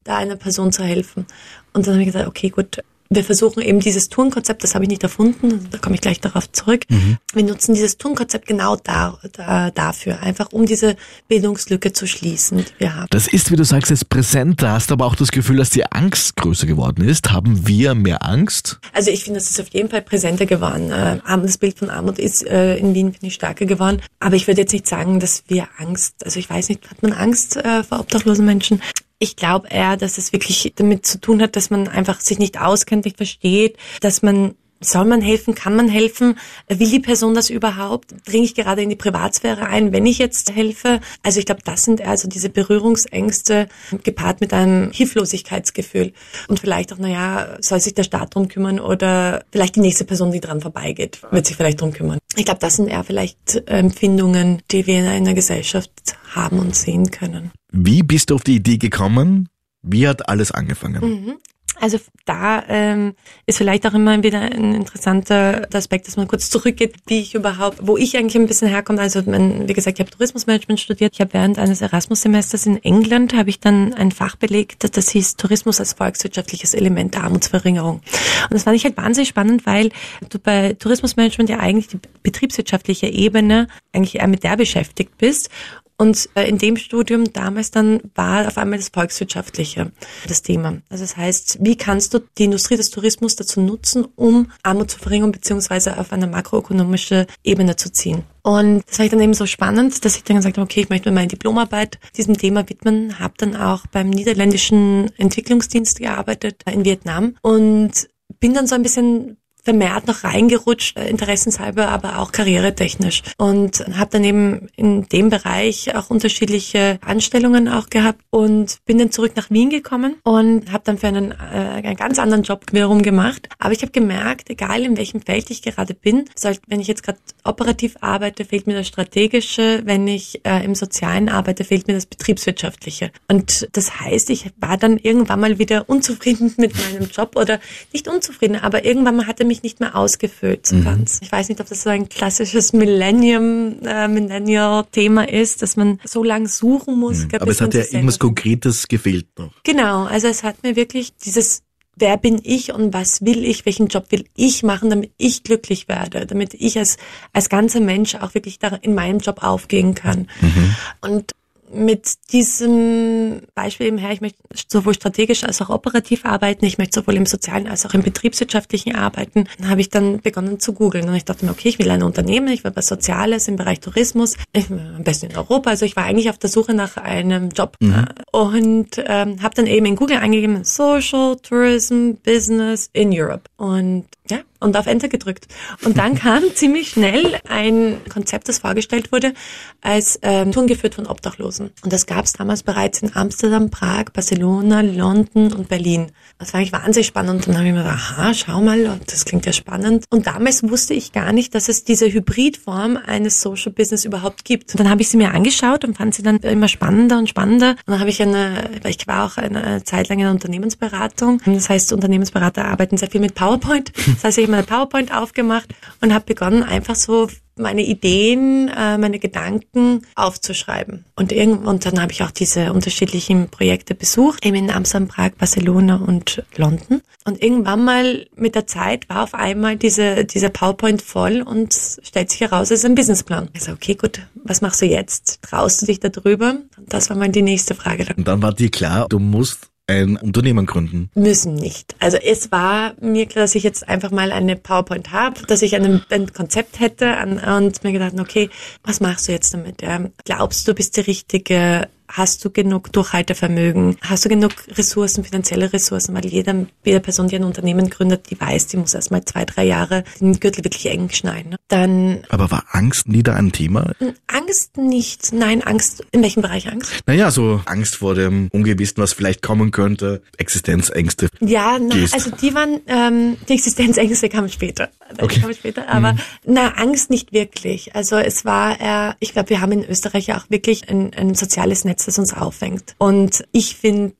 da 0.03 0.17
einer 0.17 0.35
Person 0.35 0.71
zu 0.71 0.83
helfen? 0.83 1.25
Und 1.73 1.87
dann 1.87 1.95
habe 1.95 2.03
ich 2.03 2.07
gesagt, 2.07 2.27
okay, 2.27 2.49
gut, 2.49 2.79
wir 3.15 3.23
versuchen 3.23 3.61
eben 3.61 3.79
dieses 3.79 4.09
Turnkonzept, 4.09 4.63
das 4.63 4.75
habe 4.75 4.85
ich 4.85 4.89
nicht 4.89 5.03
erfunden, 5.03 5.67
da 5.71 5.77
komme 5.77 5.95
ich 5.95 6.01
gleich 6.01 6.19
darauf 6.19 6.51
zurück. 6.51 6.85
Mhm. 6.89 7.17
Wir 7.33 7.43
nutzen 7.43 7.73
dieses 7.73 7.97
Turnkonzept 7.97 8.47
genau 8.47 8.75
da, 8.75 9.19
da, 9.33 9.71
dafür, 9.71 10.21
einfach 10.21 10.51
um 10.51 10.65
diese 10.65 10.95
Bildungslücke 11.27 11.93
zu 11.93 12.07
schließen, 12.07 12.59
die 12.59 12.79
wir 12.79 12.95
haben. 12.95 13.07
Das 13.11 13.27
ist, 13.27 13.51
wie 13.51 13.55
du 13.55 13.65
sagst, 13.65 13.91
jetzt 13.91 14.09
präsent. 14.09 14.61
Da 14.61 14.73
hast 14.73 14.89
du 14.89 14.93
aber 14.93 15.05
auch 15.05 15.15
das 15.15 15.31
Gefühl, 15.31 15.57
dass 15.57 15.69
die 15.69 15.85
Angst 15.91 16.35
größer 16.35 16.67
geworden 16.67 17.07
ist. 17.07 17.31
Haben 17.31 17.67
wir 17.67 17.95
mehr 17.95 18.25
Angst? 18.25 18.79
Also 18.93 19.11
ich 19.11 19.23
finde, 19.23 19.39
es 19.39 19.49
ist 19.49 19.59
auf 19.59 19.69
jeden 19.69 19.89
Fall 19.89 20.01
präsenter 20.01 20.45
geworden. 20.45 20.91
Äh, 20.91 21.19
das 21.25 21.57
Bild 21.57 21.77
von 21.77 21.89
Armut 21.89 22.19
ist 22.19 22.45
äh, 22.45 22.77
in 22.77 22.93
Wien, 22.93 23.11
finde 23.11 23.27
ich, 23.27 23.35
stärker 23.35 23.65
geworden. 23.65 24.01
Aber 24.19 24.35
ich 24.35 24.47
würde 24.47 24.61
jetzt 24.61 24.73
nicht 24.73 24.87
sagen, 24.87 25.19
dass 25.19 25.43
wir 25.47 25.67
Angst, 25.77 26.23
also 26.23 26.39
ich 26.39 26.49
weiß 26.49 26.69
nicht, 26.69 26.89
hat 26.89 27.01
man 27.03 27.13
Angst 27.13 27.57
äh, 27.57 27.83
vor 27.83 27.99
obdachlosen 27.99 28.45
Menschen? 28.45 28.81
Ich 29.23 29.37
glaube 29.37 29.69
eher, 29.69 29.95
dass 29.95 30.17
es 30.17 30.33
wirklich 30.33 30.73
damit 30.75 31.05
zu 31.05 31.17
tun 31.17 31.41
hat, 31.41 31.55
dass 31.55 31.69
man 31.69 31.87
einfach 31.87 32.19
sich 32.19 32.39
nicht 32.39 32.59
auskennt, 32.59 33.05
nicht 33.05 33.15
versteht, 33.15 33.77
dass 34.01 34.21
man 34.21 34.55
soll 34.81 35.05
man 35.05 35.21
helfen? 35.21 35.55
Kann 35.55 35.77
man 35.77 35.87
helfen? 35.87 36.37
Will 36.67 36.89
die 36.89 36.99
Person 36.99 37.35
das 37.35 37.49
überhaupt? 37.49 38.13
Dringe 38.25 38.43
ich 38.43 38.53
gerade 38.53 38.81
in 38.81 38.89
die 38.89 38.97
Privatsphäre 38.97 39.67
ein, 39.67 39.93
wenn 39.93 40.05
ich 40.05 40.17
jetzt 40.17 40.53
helfe? 40.53 40.99
Also 41.23 41.39
ich 41.39 41.45
glaube, 41.45 41.61
das 41.63 41.83
sind 41.83 42.01
also 42.01 42.27
diese 42.27 42.49
Berührungsängste 42.49 43.69
gepaart 44.03 44.41
mit 44.41 44.51
einem 44.51 44.91
Hilflosigkeitsgefühl. 44.91 46.11
Und 46.49 46.59
vielleicht 46.59 46.91
auch, 46.91 46.97
naja, 46.97 47.55
soll 47.61 47.79
sich 47.79 47.93
der 47.93 48.03
Staat 48.03 48.35
drum 48.35 48.49
kümmern 48.49 48.81
oder 48.81 49.45
vielleicht 49.53 49.77
die 49.77 49.79
nächste 49.79 50.03
Person, 50.03 50.33
die 50.33 50.41
dran 50.41 50.59
vorbeigeht, 50.59 51.21
wird 51.31 51.45
sich 51.45 51.55
vielleicht 51.55 51.79
drum 51.79 51.93
kümmern. 51.93 52.19
Ich 52.35 52.43
glaube, 52.43 52.59
das 52.59 52.75
sind 52.75 52.89
eher 52.89 53.05
vielleicht 53.05 53.69
Empfindungen, 53.69 54.63
die 54.69 54.85
wir 54.85 54.99
in 54.99 55.07
einer 55.07 55.33
Gesellschaft 55.33 56.17
haben 56.35 56.59
und 56.59 56.75
sehen 56.75 57.11
können. 57.11 57.51
Wie 57.71 58.03
bist 58.03 58.29
du 58.29 58.35
auf 58.35 58.43
die 58.43 58.55
Idee 58.55 58.77
gekommen? 58.77 59.49
Wie 59.81 60.07
hat 60.07 60.29
alles 60.29 60.51
angefangen? 60.51 61.01
Mhm. 61.01 61.37
Also 61.79 61.99
da 62.25 62.63
ähm, 62.67 63.15
ist 63.45 63.57
vielleicht 63.57 63.85
auch 63.87 63.93
immer 63.93 64.21
wieder 64.23 64.39
ein 64.39 64.75
interessanter 64.75 65.67
Aspekt, 65.73 66.07
dass 66.07 66.17
man 66.17 66.27
kurz 66.27 66.49
zurückgeht, 66.49 66.95
wie 67.07 67.19
ich 67.19 67.33
überhaupt, 67.33 67.79
wo 67.81 67.97
ich 67.97 68.15
eigentlich 68.15 68.35
ein 68.35 68.47
bisschen 68.47 68.67
herkomme. 68.67 69.01
Also 69.01 69.21
mein, 69.25 69.67
wie 69.67 69.73
gesagt, 69.73 69.97
ich 69.97 70.05
habe 70.05 70.11
Tourismusmanagement 70.11 70.79
studiert. 70.79 71.13
Ich 71.13 71.21
habe 71.21 71.33
während 71.33 71.57
eines 71.57 71.81
Erasmus-Semesters 71.81 72.67
in 72.67 72.81
England 72.83 73.33
habe 73.35 73.49
ich 73.49 73.59
dann 73.59 73.93
ein 73.93 74.11
Fach 74.11 74.35
belegt, 74.35 74.95
das 74.95 75.09
hieß 75.09 75.35
Tourismus 75.35 75.79
als 75.79 75.93
volkswirtschaftliches 75.93 76.73
Element 76.73 77.15
der 77.15 77.23
Armutsverringerung. 77.23 77.95
Und 77.95 78.53
das 78.53 78.63
fand 78.63 78.75
ich 78.75 78.85
halt 78.85 78.95
wahnsinnig 78.95 79.29
spannend, 79.29 79.65
weil 79.65 79.89
du 80.29 80.39
bei 80.39 80.73
Tourismusmanagement 80.73 81.49
ja 81.49 81.59
eigentlich 81.59 81.87
die 81.87 81.99
betriebswirtschaftliche 82.21 83.07
Ebene 83.07 83.67
eigentlich 83.91 84.15
eher 84.15 84.27
mit 84.27 84.43
der 84.43 84.57
beschäftigt 84.57 85.17
bist 85.17 85.49
und 85.97 86.29
äh, 86.35 86.47
in 86.47 86.57
dem 86.57 86.77
Studium 86.77 87.31
damals 87.33 87.71
dann 87.71 88.01
war 88.15 88.47
auf 88.47 88.57
einmal 88.57 88.79
das 88.79 88.89
Volkswirtschaftliche 88.89 89.91
das 90.27 90.41
Thema. 90.41 90.81
Also 90.89 91.03
das 91.03 91.17
heißt, 91.17 91.59
wie 91.61 91.75
kannst 91.75 92.13
du 92.13 92.19
die 92.37 92.45
Industrie 92.45 92.77
des 92.77 92.89
Tourismus 92.89 93.35
dazu 93.35 93.61
nutzen, 93.61 94.05
um 94.15 94.51
Armut 94.63 94.91
zu 94.91 94.99
verringern 94.99 95.31
beziehungsweise 95.31 95.97
auf 95.97 96.11
eine 96.11 96.27
makroökonomische 96.27 97.27
Ebene 97.43 97.75
zu 97.75 97.91
ziehen? 97.91 98.23
Und 98.41 98.83
das 98.89 98.99
war 98.99 99.05
ich 99.05 99.11
dann 99.11 99.21
eben 99.21 99.33
so 99.33 99.45
spannend, 99.45 100.03
dass 100.03 100.17
ich 100.17 100.23
dann 100.23 100.37
gesagt 100.37 100.57
habe, 100.57 100.65
okay, 100.65 100.81
ich 100.81 100.89
möchte 100.89 101.09
mir 101.09 101.15
meine 101.15 101.29
Diplomarbeit 101.29 101.99
diesem 102.17 102.37
Thema 102.37 102.67
widmen, 102.67 103.19
habe 103.19 103.35
dann 103.37 103.55
auch 103.55 103.87
beim 103.87 104.09
niederländischen 104.09 105.11
Entwicklungsdienst 105.17 105.99
gearbeitet 105.99 106.61
in 106.69 106.83
Vietnam 106.83 107.35
und 107.41 108.09
bin 108.39 108.53
dann 108.53 108.67
so 108.67 108.75
ein 108.75 108.83
bisschen 108.83 109.37
vermehrt 109.63 110.07
noch 110.07 110.23
reingerutscht, 110.23 110.97
äh, 110.97 111.09
interessenshalber, 111.09 111.87
aber 111.89 112.19
auch 112.19 112.31
karrieretechnisch. 112.31 113.23
Und 113.37 113.85
habe 113.97 114.11
dann 114.11 114.23
eben 114.23 114.67
in 114.75 115.07
dem 115.07 115.29
Bereich 115.29 115.95
auch 115.95 116.09
unterschiedliche 116.09 116.99
Anstellungen 117.05 117.67
auch 117.67 117.89
gehabt 117.89 118.21
und 118.29 118.77
bin 118.85 118.97
dann 118.97 119.11
zurück 119.11 119.33
nach 119.35 119.49
Wien 119.49 119.69
gekommen 119.69 120.15
und 120.23 120.71
habe 120.71 120.83
dann 120.85 120.97
für 120.97 121.07
einen, 121.07 121.31
äh, 121.31 121.35
einen 121.83 121.95
ganz 121.95 122.19
anderen 122.19 122.43
Job 122.43 122.65
wiederum 122.71 123.01
gemacht. 123.01 123.47
Aber 123.59 123.71
ich 123.71 123.81
habe 123.81 123.91
gemerkt, 123.91 124.49
egal 124.49 124.83
in 124.83 124.97
welchem 124.97 125.21
Feld 125.21 125.49
ich 125.49 125.61
gerade 125.61 125.93
bin, 125.93 126.25
soll, 126.35 126.57
wenn 126.67 126.79
ich 126.79 126.87
jetzt 126.87 127.03
gerade 127.03 127.19
operativ 127.43 127.95
arbeite, 128.01 128.45
fehlt 128.45 128.67
mir 128.67 128.75
das 128.75 128.87
Strategische, 128.87 129.81
wenn 129.85 130.07
ich 130.07 130.41
äh, 130.45 130.63
im 130.63 130.75
Sozialen 130.75 131.29
arbeite, 131.29 131.63
fehlt 131.63 131.87
mir 131.87 131.93
das 131.93 132.05
Betriebswirtschaftliche. 132.05 133.11
Und 133.29 133.69
das 133.71 133.99
heißt, 133.99 134.29
ich 134.29 134.51
war 134.57 134.77
dann 134.77 134.97
irgendwann 134.97 135.39
mal 135.39 135.59
wieder 135.59 135.89
unzufrieden 135.89 136.53
mit 136.57 136.73
meinem 136.77 137.09
Job 137.09 137.35
oder 137.35 137.59
nicht 137.93 138.07
unzufrieden, 138.07 138.57
aber 138.57 138.83
irgendwann 138.85 139.15
mal 139.15 139.27
hatte 139.27 139.45
mich 139.45 139.52
mich 139.53 139.63
nicht 139.63 139.79
mehr 139.79 139.95
ausgefüllt 139.95 140.65
so 140.65 140.75
mhm. 140.75 140.83
ganz. 140.83 141.19
Ich 141.21 141.31
weiß 141.31 141.49
nicht, 141.49 141.61
ob 141.61 141.69
das 141.69 141.83
so 141.83 141.89
ein 141.89 142.09
klassisches 142.09 142.73
Millennium, 142.73 143.75
äh, 143.85 144.07
Millennial-Thema 144.07 145.29
ist, 145.29 145.61
dass 145.61 145.75
man 145.77 145.99
so 146.03 146.23
lang 146.23 146.47
suchen 146.47 146.99
muss. 146.99 147.25
Mhm. 147.25 147.29
Aber 147.39 147.51
es 147.51 147.61
hat 147.61 147.73
ja 147.75 147.81
irgendwas 147.81 148.17
Konkretes 148.17 148.87
gefehlt 148.87 149.27
noch. 149.37 149.51
Genau, 149.63 150.05
also 150.05 150.27
es 150.27 150.43
hat 150.43 150.63
mir 150.63 150.75
wirklich 150.75 151.15
dieses 151.17 151.61
wer 151.95 152.17
bin 152.17 152.41
ich 152.43 152.73
und 152.73 152.91
was 152.91 153.23
will 153.23 153.45
ich, 153.45 153.67
welchen 153.67 153.87
Job 153.87 154.05
will 154.09 154.25
ich 154.35 154.63
machen, 154.63 154.89
damit 154.89 155.11
ich 155.17 155.43
glücklich 155.43 155.87
werde, 155.87 156.25
damit 156.25 156.55
ich 156.55 156.79
als, 156.79 156.97
als 157.33 157.49
ganzer 157.49 157.81
Mensch 157.81 158.15
auch 158.15 158.33
wirklich 158.33 158.57
da 158.57 158.69
in 158.81 158.95
meinem 158.95 159.19
Job 159.19 159.43
aufgehen 159.43 159.93
kann. 159.93 160.27
Mhm. 160.41 160.75
Und 161.01 161.31
mit 161.73 162.31
diesem 162.31 163.41
Beispiel 163.55 163.87
eben 163.87 163.97
her, 163.97 164.11
ich 164.11 164.21
möchte 164.21 164.39
sowohl 164.67 164.93
strategisch 164.93 165.43
als 165.43 165.61
auch 165.61 165.69
operativ 165.69 166.25
arbeiten, 166.25 166.65
ich 166.65 166.77
möchte 166.77 166.99
sowohl 166.99 167.15
im 167.15 167.25
sozialen 167.25 167.67
als 167.67 167.85
auch 167.85 167.93
im 167.93 168.03
betriebswirtschaftlichen 168.03 168.95
arbeiten, 168.95 169.45
dann 169.59 169.69
habe 169.69 169.81
ich 169.81 169.89
dann 169.89 170.21
begonnen 170.21 170.59
zu 170.59 170.73
googeln 170.73 171.07
und 171.07 171.15
ich 171.15 171.25
dachte 171.25 171.45
mir, 171.45 171.51
okay, 171.51 171.69
ich 171.69 171.79
will 171.79 171.89
ein 171.89 172.03
Unternehmen, 172.03 172.47
ich 172.47 172.63
will 172.63 172.71
was 172.75 172.87
Soziales 172.87 173.47
im 173.47 173.55
Bereich 173.55 173.79
Tourismus, 173.79 174.35
am 174.69 175.03
besten 175.03 175.27
in 175.27 175.37
Europa, 175.37 175.71
also 175.71 175.85
ich 175.85 175.95
war 175.95 176.05
eigentlich 176.05 176.29
auf 176.29 176.37
der 176.37 176.49
Suche 176.49 176.73
nach 176.73 176.97
einem 176.97 177.49
Job. 177.49 177.77
Mhm. 177.79 178.05
und 178.31 178.89
ähm, 179.05 179.41
habe 179.41 179.55
dann 179.55 179.67
eben 179.67 179.85
in 179.85 179.95
Google 179.95 180.17
eingegeben, 180.17 180.63
Social 180.63 181.35
Tourism 181.37 182.11
Business 182.23 182.89
in 182.93 183.11
Europe. 183.13 183.43
Und 183.57 184.05
ja, 184.29 184.39
und 184.59 184.77
auf 184.77 184.87
Enter 184.87 185.09
gedrückt. 185.09 185.47
Und 185.83 185.97
dann 185.97 186.15
kam 186.15 186.43
ziemlich 186.55 186.89
schnell 186.89 187.39
ein 187.49 187.97
Konzept, 188.09 188.47
das 188.47 188.59
vorgestellt 188.59 189.11
wurde, 189.11 189.33
als 189.81 190.17
ähm, 190.21 190.51
Touren 190.53 190.67
geführt 190.67 190.95
von 190.95 191.07
Obdachlosen. 191.07 191.71
Und 191.83 191.91
das 191.91 192.05
gab 192.05 192.23
es 192.23 192.33
damals 192.33 192.63
bereits 192.63 193.01
in 193.01 193.13
Amsterdam, 193.15 193.69
Prag, 193.69 194.05
Barcelona, 194.13 194.81
London 194.81 195.51
und 195.51 195.67
Berlin. 195.67 196.11
Das 196.39 196.53
war 196.53 196.59
eigentlich 196.59 196.71
wahnsinnig 196.71 197.07
spannend. 197.07 197.47
Und 197.47 197.49
dann 197.49 197.57
habe 197.57 197.67
ich 197.67 197.73
mir 197.73 197.83
gedacht, 197.83 198.13
aha, 198.17 198.33
schau 198.33 198.61
mal, 198.61 198.99
das 199.07 199.25
klingt 199.25 199.45
ja 199.45 199.51
spannend. 199.51 200.05
Und 200.09 200.25
damals 200.27 200.63
wusste 200.63 200.93
ich 200.93 201.11
gar 201.11 201.33
nicht, 201.33 201.53
dass 201.53 201.67
es 201.67 201.83
diese 201.83 202.11
Hybridform 202.11 202.97
eines 202.97 203.41
Social 203.41 203.73
Business 203.73 204.05
überhaupt 204.05 204.45
gibt. 204.45 204.71
Und 204.71 204.79
dann 204.79 204.89
habe 204.89 205.01
ich 205.01 205.09
sie 205.09 205.17
mir 205.17 205.33
angeschaut 205.33 205.83
und 205.83 205.97
fand 205.97 206.15
sie 206.15 206.23
dann 206.23 206.37
immer 206.37 206.69
spannender 206.69 207.17
und 207.17 207.27
spannender. 207.27 207.71
Und 207.71 207.87
dann 207.87 207.99
habe 207.99 208.09
ich 208.09 208.21
eine, 208.21 208.69
ich 208.87 209.05
war 209.05 209.25
auch 209.25 209.37
eine 209.37 209.83
Zeit 209.83 210.07
lang 210.07 210.19
in 210.19 210.25
einer 210.25 210.33
Unternehmensberatung. 210.33 211.41
Das 211.45 211.67
heißt, 211.67 211.91
Unternehmensberater 211.91 212.65
arbeiten 212.65 212.95
sehr 212.95 213.09
viel 213.09 213.21
mit 213.21 213.35
PowerPoint. 213.35 213.91
Das 214.13 214.23
heißt, 214.23 214.37
ich 214.37 214.43
habe 214.45 214.51
meine 214.51 214.63
PowerPoint 214.63 215.13
aufgemacht 215.13 215.73
und 216.01 216.13
habe 216.13 216.25
begonnen, 216.25 216.63
einfach 216.63 216.95
so 216.95 217.29
meine 217.55 217.83
Ideen, 217.83 218.67
äh, 218.67 218.97
meine 218.97 219.19
Gedanken 219.19 220.01
aufzuschreiben. 220.15 221.05
Und, 221.15 221.31
irgend 221.31 221.65
und 221.67 221.85
dann 221.85 222.01
habe 222.01 222.11
ich 222.11 222.23
auch 222.23 222.31
diese 222.31 222.73
unterschiedlichen 222.73 223.49
Projekte 223.49 223.95
besucht, 223.95 224.45
eben 224.45 224.55
in 224.55 224.71
Amsterdam, 224.71 225.07
Prag, 225.07 225.31
Barcelona 225.37 225.97
und 225.97 226.43
London. 226.55 227.01
Und 227.25 227.41
irgendwann 227.41 227.85
mal 227.85 228.27
mit 228.35 228.55
der 228.55 228.67
Zeit 228.67 229.07
war 229.07 229.23
auf 229.23 229.33
einmal 229.33 229.77
diese, 229.77 230.25
dieser 230.25 230.49
PowerPoint 230.49 231.01
voll 231.01 231.41
und 231.41 231.73
stellt 232.01 232.31
sich 232.31 232.41
heraus, 232.41 232.71
es 232.71 232.79
ist 232.79 232.85
ein 232.85 232.95
Businessplan. 232.95 233.49
Ich 233.53 233.63
so, 233.63 233.71
okay, 233.71 233.95
gut, 233.95 234.21
was 234.43 234.61
machst 234.61 234.81
du 234.81 234.85
jetzt? 234.85 235.41
Traust 235.43 235.81
du 235.81 235.85
dich 235.85 235.99
da 235.99 236.09
drüber? 236.09 236.57
Das 236.87 237.09
war 237.09 237.17
mal 237.17 237.29
die 237.29 237.41
nächste 237.41 237.75
Frage. 237.75 238.05
Und 238.17 238.27
dann 238.27 238.41
war 238.41 238.53
dir 238.53 238.71
klar, 238.71 239.07
du 239.09 239.19
musst 239.19 239.69
ein 239.87 240.17
Unternehmen 240.17 240.65
gründen? 240.65 241.09
Müssen 241.13 241.55
nicht. 241.55 241.95
Also 241.99 242.17
es 242.17 242.51
war 242.51 242.93
mir 243.01 243.25
klar, 243.25 243.43
dass 243.43 243.55
ich 243.55 243.63
jetzt 243.63 243.87
einfach 243.87 244.11
mal 244.11 244.31
eine 244.31 244.55
PowerPoint 244.55 245.11
habe, 245.11 245.45
dass 245.45 245.61
ich 245.61 245.75
ein, 245.75 246.01
ein 246.09 246.31
Konzept 246.33 246.79
hätte 246.79 247.17
und 247.21 247.83
mir 247.83 247.91
gedacht, 247.91 248.19
okay, 248.19 248.49
was 248.83 249.01
machst 249.01 249.27
du 249.27 249.33
jetzt 249.33 249.53
damit? 249.53 249.81
Ja? 249.81 250.05
Glaubst 250.25 250.67
du, 250.67 250.73
bist 250.73 250.95
die 250.97 251.01
richtige 251.01 251.89
Hast 252.15 252.45
du 252.45 252.51
genug 252.51 252.93
Durchhaltevermögen? 252.93 253.97
Hast 254.01 254.23
du 254.23 254.29
genug 254.29 254.51
Ressourcen, 254.77 255.23
finanzielle 255.23 255.73
Ressourcen? 255.73 256.13
Weil 256.13 256.27
jeder, 256.27 256.67
jede 256.85 256.99
Person, 256.99 257.27
die 257.27 257.37
ein 257.37 257.43
Unternehmen 257.43 257.89
gründet, 257.89 258.29
die 258.29 258.39
weiß, 258.39 258.67
die 258.67 258.77
muss 258.77 258.93
erstmal 258.93 259.25
zwei, 259.25 259.45
drei 259.45 259.63
Jahre 259.63 260.03
den 260.21 260.39
Gürtel 260.39 260.63
wirklich 260.63 260.85
eng 260.91 261.09
schneiden. 261.09 261.53
Ne? 261.53 261.57
Dann. 261.69 262.19
Aber 262.29 262.51
war 262.51 262.65
Angst 262.69 263.07
nie 263.07 263.23
da 263.23 263.33
ein 263.33 263.51
Thema? 263.51 263.93
Angst 264.27 264.77
nicht. 264.77 265.33
Nein, 265.33 265.63
Angst. 265.63 266.05
In 266.11 266.21
welchem 266.21 266.43
Bereich 266.43 266.71
Angst? 266.71 266.91
Naja, 267.07 267.31
so 267.31 267.61
Angst 267.65 267.95
vor 267.95 268.13
dem 268.13 268.47
Ungewissen, 268.51 269.01
was 269.01 269.13
vielleicht 269.13 269.41
kommen 269.41 269.71
könnte. 269.71 270.21
Existenzängste. 270.37 271.29
Ja, 271.39 271.79
na, 271.79 271.95
also 272.11 272.29
die 272.29 272.53
waren, 272.53 272.79
ähm, 272.85 273.37
die 273.49 273.53
Existenzängste 273.53 274.29
kamen 274.29 274.49
später. 274.49 274.89
Okay. 275.19 275.39
Kamen 275.39 275.55
später. 275.55 275.89
Aber 275.89 276.13
mhm. 276.13 276.19
na, 276.45 276.75
Angst 276.75 277.09
nicht 277.09 277.33
wirklich. 277.33 277.95
Also 277.95 278.17
es 278.17 278.45
war, 278.45 279.09
äh, 279.09 279.13
ich 279.19 279.33
glaube, 279.33 279.49
wir 279.49 279.61
haben 279.61 279.71
in 279.71 279.83
Österreich 279.83 280.27
ja 280.27 280.37
auch 280.37 280.45
wirklich 280.49 280.89
ein, 280.89 281.11
ein 281.15 281.33
soziales 281.33 281.85
Netz 281.85 282.02
Netz, 282.03 282.05
das 282.05 282.19
uns 282.19 282.33
auffängt. 282.33 282.95
Und 282.97 283.43
ich 283.51 283.75
finde, 283.75 284.13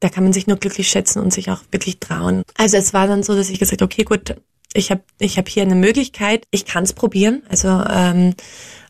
da 0.00 0.08
kann 0.08 0.24
man 0.24 0.32
sich 0.32 0.46
nur 0.46 0.56
glücklich 0.56 0.88
schätzen 0.88 1.20
und 1.20 1.32
sich 1.32 1.50
auch 1.50 1.60
wirklich 1.70 1.98
trauen. 1.98 2.42
Also 2.56 2.76
es 2.76 2.92
war 2.92 3.06
dann 3.06 3.22
so, 3.22 3.34
dass 3.34 3.50
ich 3.50 3.58
gesagt, 3.58 3.82
okay, 3.82 4.04
gut, 4.04 4.34
ich 4.74 4.90
habe 4.90 5.02
ich 5.18 5.38
hab 5.38 5.48
hier 5.48 5.62
eine 5.62 5.74
Möglichkeit, 5.74 6.46
ich 6.50 6.64
kann 6.64 6.84
es 6.84 6.92
probieren. 6.92 7.42
Also 7.48 7.68
ähm, 7.68 8.34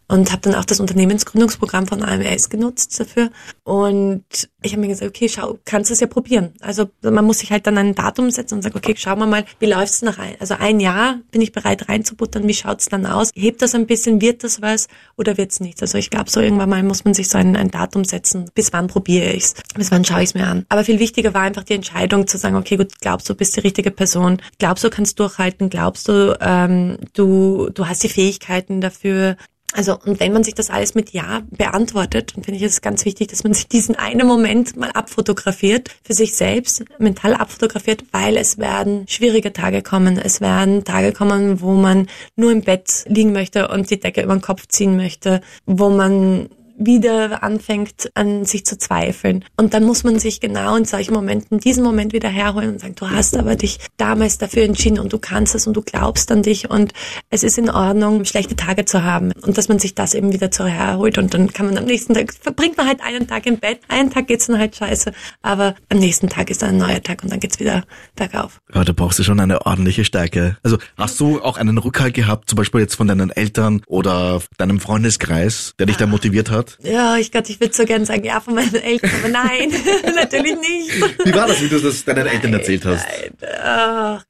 und 0.08 0.30
habe 0.30 0.42
dann 0.42 0.54
auch 0.54 0.64
das 0.64 0.80
Unternehmensgründungsprogramm 0.80 1.86
von 1.86 2.02
AMS 2.02 2.50
genutzt 2.50 2.98
dafür. 3.00 3.30
Und 3.64 4.24
ich 4.60 4.72
habe 4.72 4.80
mir 4.80 4.88
gesagt, 4.88 5.08
okay, 5.08 5.28
schau, 5.28 5.58
kannst 5.64 5.90
du 5.90 5.94
es 5.94 6.00
ja 6.00 6.06
probieren. 6.06 6.52
Also 6.60 6.90
man 7.02 7.24
muss 7.24 7.38
sich 7.38 7.50
halt 7.50 7.66
dann 7.66 7.78
ein 7.78 7.94
Datum 7.94 8.30
setzen 8.30 8.56
und 8.56 8.62
sagen, 8.62 8.76
okay, 8.76 8.94
schauen 8.96 9.18
wir 9.18 9.26
mal, 9.26 9.44
wie 9.58 9.66
läuft's 9.66 10.02
nach 10.02 10.18
ein? 10.18 10.34
Also 10.38 10.54
ein 10.58 10.80
Jahr 10.80 11.20
bin 11.30 11.40
ich 11.40 11.52
bereit 11.52 11.88
reinzubuttern, 11.88 12.46
wie 12.46 12.54
schaut's 12.54 12.88
dann 12.88 13.06
aus? 13.06 13.30
Hebt 13.34 13.62
das 13.62 13.74
ein 13.74 13.86
bisschen, 13.86 14.20
wird 14.20 14.44
das 14.44 14.60
was 14.60 14.88
oder 15.16 15.38
wird's 15.38 15.60
nichts? 15.60 15.82
Also 15.82 15.98
ich 15.98 16.10
glaube, 16.10 16.30
so 16.30 16.40
irgendwann 16.40 16.68
mal 16.68 16.82
muss 16.82 17.04
man 17.04 17.14
sich 17.14 17.28
so 17.28 17.38
ein, 17.38 17.56
ein 17.56 17.70
Datum 17.70 18.04
setzen, 18.04 18.50
bis 18.54 18.72
wann 18.72 18.88
probiere 18.88 19.32
ich's, 19.32 19.54
bis 19.74 19.90
wann 19.90 20.04
schaue 20.04 20.22
ich's 20.22 20.34
mir 20.34 20.46
an. 20.46 20.66
Aber 20.68 20.84
viel 20.84 20.98
wichtiger 20.98 21.32
war 21.34 21.42
einfach 21.42 21.64
die 21.64 21.74
Entscheidung 21.74 22.26
zu 22.26 22.38
sagen, 22.38 22.56
okay, 22.56 22.76
gut, 22.76 23.00
glaubst 23.00 23.28
du, 23.28 23.34
bist 23.34 23.56
die 23.56 23.60
richtige 23.60 23.90
Person, 23.90 24.42
glaubst 24.58 24.84
du, 24.84 24.90
kannst 24.90 25.18
durchhalten, 25.20 25.70
glaubst 25.70 26.08
du, 26.08 26.36
ähm, 26.40 26.98
du, 27.14 27.70
du 27.72 27.88
hast 27.88 28.02
die 28.02 28.08
Fähigkeiten 28.08 28.80
dafür, 28.80 29.36
also, 29.72 29.98
und 30.04 30.20
wenn 30.20 30.32
man 30.32 30.44
sich 30.44 30.54
das 30.54 30.70
alles 30.70 30.94
mit 30.94 31.10
Ja 31.10 31.42
beantwortet, 31.50 32.32
dann 32.34 32.44
finde 32.44 32.58
ich 32.58 32.64
es 32.64 32.80
ganz 32.80 33.04
wichtig, 33.04 33.28
dass 33.28 33.44
man 33.44 33.54
sich 33.54 33.68
diesen 33.68 33.96
einen 33.96 34.26
Moment 34.26 34.76
mal 34.76 34.90
abfotografiert, 34.90 35.88
für 36.04 36.14
sich 36.14 36.36
selbst 36.36 36.84
mental 36.98 37.34
abfotografiert, 37.34 38.04
weil 38.12 38.36
es 38.36 38.58
werden 38.58 39.06
schwierige 39.08 39.52
Tage 39.52 39.82
kommen. 39.82 40.18
Es 40.18 40.40
werden 40.40 40.84
Tage 40.84 41.12
kommen, 41.12 41.60
wo 41.60 41.72
man 41.72 42.08
nur 42.36 42.52
im 42.52 42.62
Bett 42.62 43.04
liegen 43.06 43.32
möchte 43.32 43.68
und 43.68 43.90
die 43.90 43.98
Decke 43.98 44.22
über 44.22 44.34
den 44.34 44.42
Kopf 44.42 44.66
ziehen 44.68 44.96
möchte, 44.96 45.40
wo 45.64 45.88
man 45.88 46.48
wieder 46.76 47.42
anfängt 47.42 48.10
an 48.14 48.44
sich 48.44 48.64
zu 48.64 48.78
zweifeln. 48.78 49.44
Und 49.56 49.74
dann 49.74 49.84
muss 49.84 50.04
man 50.04 50.18
sich 50.18 50.40
genau 50.40 50.76
in 50.76 50.84
solchen 50.84 51.14
Momenten 51.14 51.58
diesen 51.58 51.84
Moment 51.84 52.12
wieder 52.12 52.28
herholen 52.28 52.70
und 52.70 52.80
sagen, 52.80 52.94
du 52.94 53.10
hast 53.10 53.36
aber 53.36 53.56
dich 53.56 53.78
damals 53.96 54.38
dafür 54.38 54.64
entschieden 54.64 54.98
und 54.98 55.12
du 55.12 55.18
kannst 55.18 55.54
es 55.54 55.66
und 55.66 55.74
du 55.74 55.82
glaubst 55.82 56.30
an 56.32 56.42
dich 56.42 56.70
und 56.70 56.92
es 57.30 57.42
ist 57.42 57.58
in 57.58 57.70
Ordnung, 57.70 58.24
schlechte 58.24 58.56
Tage 58.56 58.84
zu 58.84 59.02
haben 59.02 59.32
und 59.42 59.58
dass 59.58 59.68
man 59.68 59.78
sich 59.78 59.94
das 59.94 60.14
eben 60.14 60.32
wieder 60.32 60.50
zu 60.50 60.66
herholt 60.66 61.18
und 61.18 61.34
dann 61.34 61.52
kann 61.52 61.66
man 61.66 61.78
am 61.78 61.84
nächsten 61.84 62.14
Tag, 62.14 62.32
verbringt 62.34 62.76
man 62.76 62.86
halt 62.86 63.00
einen 63.02 63.26
Tag 63.26 63.46
im 63.46 63.58
Bett, 63.58 63.80
einen 63.88 64.10
Tag 64.10 64.26
geht's 64.26 64.46
dann 64.46 64.58
halt 64.58 64.76
scheiße, 64.76 65.12
aber 65.42 65.74
am 65.88 65.98
nächsten 65.98 66.28
Tag 66.28 66.50
ist 66.50 66.62
dann 66.62 66.70
ein 66.70 66.76
neuer 66.78 67.02
Tag 67.02 67.22
und 67.22 67.32
dann 67.32 67.40
geht's 67.40 67.60
wieder 67.60 67.84
bergauf. 68.16 68.60
Ja, 68.74 68.84
da 68.84 68.92
brauchst 68.92 69.18
du 69.18 69.22
schon 69.22 69.40
eine 69.40 69.66
ordentliche 69.66 70.04
Stärke. 70.04 70.56
Also 70.62 70.78
hast 70.96 71.20
du 71.20 71.40
auch 71.40 71.56
einen 71.56 71.78
Rückhalt 71.78 72.14
gehabt, 72.14 72.48
zum 72.48 72.56
Beispiel 72.56 72.80
jetzt 72.80 72.94
von 72.94 73.06
deinen 73.06 73.30
Eltern 73.30 73.82
oder 73.86 74.40
deinem 74.58 74.80
Freundeskreis, 74.80 75.74
der 75.78 75.86
dich 75.86 75.96
da 75.96 76.06
motiviert 76.06 76.50
hat? 76.50 76.61
Ja, 76.82 77.16
ich 77.16 77.32
Gott, 77.32 77.48
ich 77.48 77.60
würde 77.60 77.74
so 77.74 77.84
gern 77.84 78.04
sagen, 78.04 78.24
ja, 78.24 78.40
von 78.40 78.54
meinen 78.54 78.74
Eltern, 78.74 79.10
aber 79.18 79.28
nein, 79.28 79.72
natürlich 80.14 80.56
nicht. 80.58 81.24
Wie 81.24 81.34
war 81.34 81.46
das, 81.46 81.62
wie 81.62 81.68
du 81.68 81.78
das 81.78 82.04
deinen 82.04 82.26
Eltern 82.26 82.52
erzählt 82.54 82.84
hast? 82.84 83.04
Nein, 83.06 83.50
ach, 83.62 84.24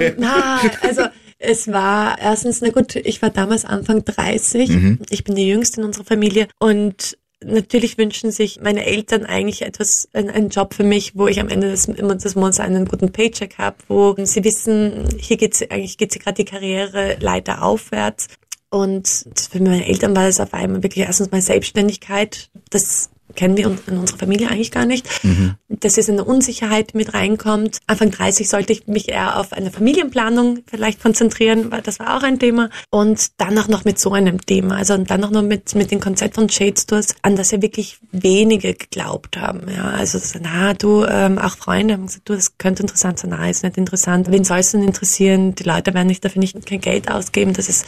ähm, 0.00 0.14
na, 0.18 0.60
also 0.82 1.02
es 1.38 1.68
war 1.68 2.18
erstens, 2.20 2.60
na 2.60 2.70
gut, 2.70 2.96
ich 2.96 3.20
war 3.20 3.30
damals 3.30 3.64
Anfang 3.64 4.04
30, 4.04 4.68
mhm. 4.68 4.98
ich 5.10 5.24
bin 5.24 5.34
die 5.34 5.48
Jüngste 5.48 5.80
in 5.80 5.86
unserer 5.86 6.04
Familie 6.04 6.46
und 6.58 7.18
natürlich 7.44 7.98
wünschen 7.98 8.30
sich 8.30 8.60
meine 8.60 8.84
Eltern 8.86 9.26
eigentlich 9.26 9.62
etwas, 9.62 10.08
einen 10.12 10.48
Job 10.48 10.74
für 10.74 10.84
mich, 10.84 11.16
wo 11.16 11.26
ich 11.26 11.40
am 11.40 11.48
Ende 11.48 11.70
des, 11.70 11.86
des 11.86 12.34
Monats 12.34 12.60
einen 12.60 12.86
guten 12.86 13.12
Paycheck 13.12 13.58
habe, 13.58 13.76
wo 13.88 14.14
sie 14.24 14.44
wissen, 14.44 15.08
hier 15.18 15.36
geht's 15.36 15.62
eigentlich 15.62 15.98
geht's 15.98 16.18
gerade 16.18 16.36
die 16.36 16.44
Karriere 16.44 17.16
leider 17.20 17.62
aufwärts. 17.62 18.28
Und 18.72 19.26
für 19.50 19.62
meine 19.62 19.86
Eltern 19.86 20.16
war 20.16 20.28
es 20.28 20.40
auf 20.40 20.54
einmal 20.54 20.82
wirklich 20.82 21.04
erstens 21.04 21.30
mal 21.30 21.42
Selbstständigkeit. 21.42 22.48
Das 22.70 23.10
kennen 23.34 23.56
wir 23.56 23.76
in 23.86 23.98
unserer 23.98 24.18
Familie 24.18 24.48
eigentlich 24.48 24.70
gar 24.70 24.86
nicht. 24.86 25.06
Mhm. 25.24 25.54
Dass 25.68 25.96
jetzt 25.96 26.10
eine 26.10 26.24
Unsicherheit 26.24 26.94
mit 26.94 27.14
reinkommt. 27.14 27.78
Anfang 27.86 28.10
30 28.10 28.48
sollte 28.48 28.72
ich 28.72 28.86
mich 28.86 29.08
eher 29.08 29.38
auf 29.38 29.52
eine 29.52 29.70
Familienplanung 29.70 30.60
vielleicht 30.66 31.02
konzentrieren, 31.02 31.70
weil 31.70 31.82
das 31.82 31.98
war 31.98 32.16
auch 32.16 32.22
ein 32.22 32.38
Thema. 32.38 32.70
Und 32.90 33.40
dann 33.40 33.58
auch 33.58 33.68
noch 33.68 33.84
mit 33.84 33.98
so 33.98 34.12
einem 34.12 34.44
Thema. 34.44 34.76
Also 34.76 34.94
und 34.94 35.10
dann 35.10 35.24
auch 35.24 35.30
noch 35.30 35.42
mit, 35.42 35.74
mit 35.74 35.90
dem 35.90 36.00
Konzept 36.00 36.34
von 36.34 36.48
Shade 36.48 36.78
Stores, 36.78 37.14
an 37.22 37.36
das 37.36 37.50
ja 37.50 37.62
wirklich 37.62 37.98
wenige 38.10 38.74
geglaubt 38.74 39.36
haben. 39.36 39.62
Ja, 39.74 39.90
also 39.90 40.18
na, 40.40 40.74
du, 40.74 41.04
ähm, 41.04 41.38
auch 41.38 41.56
Freunde 41.56 41.94
haben 41.94 42.06
gesagt, 42.06 42.28
du, 42.28 42.34
das 42.34 42.58
könnte 42.58 42.82
interessant 42.82 43.18
sein. 43.18 43.30
Na, 43.30 43.48
ist 43.48 43.62
nicht 43.62 43.78
interessant. 43.78 44.30
Wen 44.30 44.44
soll 44.44 44.58
es 44.58 44.72
denn 44.72 44.82
interessieren? 44.82 45.54
Die 45.54 45.64
Leute 45.64 45.94
werden 45.94 46.08
nicht 46.08 46.24
dafür 46.24 46.40
nicht 46.40 46.66
kein 46.66 46.80
Geld 46.80 47.10
ausgeben. 47.10 47.52
Das 47.52 47.68
ist 47.68 47.86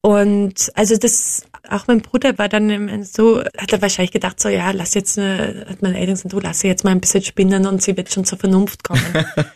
und 0.00 0.70
also 0.74 0.96
das 0.96 1.42
auch 1.68 1.86
mein 1.86 2.00
Bruder 2.00 2.36
war 2.38 2.48
dann 2.48 3.04
so, 3.04 3.40
hat 3.40 3.72
er 3.72 3.82
wahrscheinlich 3.82 4.12
gedacht, 4.12 4.40
so 4.40 4.48
ja, 4.48 4.70
lass 4.82 4.94
jetzt, 4.94 5.18
eine, 5.18 5.64
hat 5.68 5.80
meine 5.80 5.98
Eltern 5.98 6.14
gesagt, 6.14 6.32
du 6.32 6.40
lass 6.40 6.60
sie 6.60 6.66
jetzt 6.66 6.84
mal 6.84 6.90
ein 6.90 7.00
bisschen 7.00 7.22
spinnen 7.22 7.66
und 7.66 7.82
sie 7.82 7.96
wird 7.96 8.12
schon 8.12 8.24
zur 8.24 8.38
Vernunft 8.38 8.82
kommen. 8.82 9.00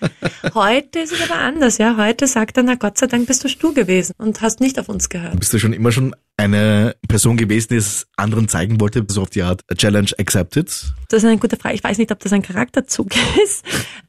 Heute 0.55 1.01
ist 1.01 1.13
es 1.13 1.29
aber 1.29 1.41
anders, 1.41 1.79
ja. 1.79 1.97
Heute 1.97 2.29
sagt 2.29 2.57
er, 2.57 2.63
na 2.63 2.77
Gott 2.77 2.97
sei 2.97 3.09
Dank 3.09 3.27
bist 3.27 3.43
du 3.43 3.49
stur 3.49 3.75
gewesen 3.75 4.15
und 4.19 4.41
hast 4.41 4.61
nicht 4.61 4.79
auf 4.79 4.89
uns 4.89 5.09
gehört. 5.09 5.39
Bist 5.39 5.53
du 5.53 5.59
schon 5.59 5.73
immer 5.73 5.91
schon 5.91 6.15
eine 6.37 6.95
Person 7.09 7.37
gewesen, 7.37 7.69
die 7.71 7.77
es 7.77 8.07
anderen 8.17 8.49
zeigen 8.49 8.81
wollte, 8.81 9.05
so 9.09 9.23
auf 9.23 9.31
die 9.31 9.43
Art 9.43 9.63
Challenge 9.77 10.11
accepted? 10.19 10.69
Das 11.09 11.23
ist 11.23 11.29
eine 11.29 11.39
gute 11.39 11.57
Frage. 11.57 11.75
Ich 11.75 11.83
weiß 11.83 11.99
nicht, 11.99 12.13
ob 12.13 12.21
das 12.21 12.33
ein 12.33 12.43
Charakterzug 12.43 13.09
ist. 13.45 13.65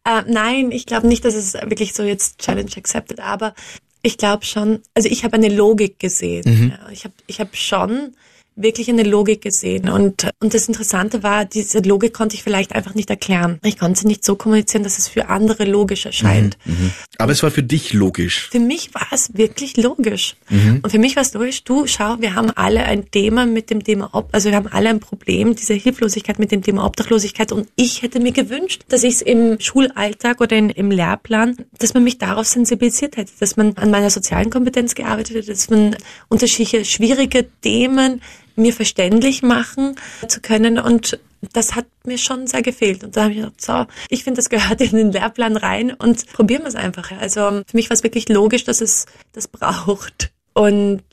Äh, 0.06 0.22
nein, 0.28 0.72
ich 0.72 0.86
glaube 0.86 1.08
nicht, 1.08 1.26
dass 1.26 1.34
es 1.34 1.56
wirklich 1.56 1.94
so 1.94 2.04
jetzt 2.04 2.40
Challenge 2.40 2.72
accepted, 2.78 3.20
aber 3.20 3.56
ich 4.04 4.18
glaube 4.18 4.46
schon, 4.46 4.82
also 4.94 5.10
ich 5.10 5.24
habe 5.24 5.36
eine 5.36 5.50
Logik 5.50 6.00
gesehen. 6.00 6.44
Mhm. 6.46 6.70
Ja, 6.70 6.90
ich 6.92 7.04
habe 7.06 7.14
ich 7.26 7.40
hab 7.40 7.56
schon 7.56 8.14
wirklich 8.58 8.90
eine 8.90 9.04
Logik 9.04 9.42
gesehen. 9.42 9.88
Und, 9.90 10.30
und 10.42 10.54
das 10.54 10.68
Interessante 10.68 11.24
war, 11.24 11.46
diese 11.46 11.80
Logik 11.80 12.14
konnte 12.14 12.36
ich 12.36 12.44
vielleicht 12.44 12.74
einfach 12.74 12.96
nicht 12.96 13.10
erklären. 13.10 13.60
Ich 13.64 13.78
konnte 13.78 14.02
sie 14.02 14.08
nicht 14.08 14.26
so 14.26 14.36
kommunizieren, 14.36 14.84
dass 14.84 14.98
es 14.98 15.08
für 15.08 15.30
andere 15.30 15.64
logisch 15.66 16.06
erscheint. 16.06 16.58
Mhm, 16.66 16.74
mh. 16.74 16.92
Aber 17.20 17.32
es 17.32 17.44
war 17.44 17.52
für 17.52 17.64
dich 17.64 17.94
logisch. 17.94 18.50
Für 18.52 18.60
mich 18.60 18.94
war 18.94 19.08
es 19.12 19.38
wirklich 19.38 19.78
logisch. 19.78 20.36
Mhm. 20.50 20.80
Und 20.82 20.90
für 20.90 21.00
mich 21.00 21.16
war 21.16 21.22
es 21.22 21.34
logisch, 21.34 21.64
du, 21.64 21.86
schau, 21.86 22.18
wir 22.20 22.34
haben 22.36 22.50
alle 22.52 22.84
ein 22.84 23.10
Thema 23.12 23.46
mit 23.46 23.70
dem 23.70 23.84
Thema 23.84 24.10
Ob, 24.14 24.30
also 24.34 24.50
wir 24.50 24.58
haben 24.58 24.68
alle 24.68 24.90
ein 24.90 25.00
Problem, 25.00 25.56
diese 25.56 25.76
Hilflosigkeit 25.76 26.40
mit 26.40 26.52
dem 26.52 26.64
Thema 26.64 26.84
Obdachlosigkeit. 26.86 27.52
Und 27.52 27.68
ich 27.76 28.02
hätte 28.02 28.20
mir 28.20 28.32
gewünscht, 28.32 28.84
dass 28.90 29.04
ich 29.04 29.16
es 29.16 29.22
im 29.22 29.60
Schulalltag 29.60 30.42
oder 30.42 30.58
in, 30.58 30.70
im 30.72 30.90
Lehrplan, 30.90 31.58
dass 31.78 31.94
man 31.94 32.04
mich 32.04 32.18
darauf 32.18 32.48
sensibilisiert 32.48 33.18
hätte, 33.18 33.32
dass 33.40 33.56
man 33.56 33.78
an 33.78 33.92
meiner 33.92 34.10
sozialen 34.10 34.50
Kompetenz 34.50 34.96
gearbeitet 34.96 35.38
hätte, 35.38 35.52
dass 35.52 35.70
man 35.70 35.96
unterschiedliche 36.28 36.84
schwierige 36.86 37.48
Themen 37.62 38.22
mir 38.58 38.74
verständlich 38.74 39.44
machen 39.44 39.96
zu 40.28 40.42
können 40.42 40.80
und 40.80 41.20
das 41.54 41.76
hat 41.76 41.86
mir 42.06 42.18
schon 42.18 42.48
sehr 42.48 42.62
gefehlt. 42.62 43.04
Und 43.04 43.16
da 43.16 43.24
habe 43.24 43.32
ich 43.32 43.38
gedacht, 43.38 43.62
so, 43.62 43.86
ich 44.10 44.24
finde, 44.24 44.40
das 44.40 44.50
gehört 44.50 44.82
in 44.82 44.98
den 44.98 45.12
Lehrplan 45.12 45.56
rein 45.56 45.92
und 45.92 46.26
probieren 46.34 46.64
wir 46.64 46.70
es 46.70 46.76
einfach. 46.76 47.12
Also 47.12 47.62
für 47.66 47.78
mich 47.78 47.90
war 47.90 47.96
es 47.96 48.04
wirklich 48.04 48.28
logisch, 48.30 48.64
dass 48.64 48.82
es 48.82 49.06
das 49.34 49.48
braucht. 49.48 50.32
Und 50.54 51.04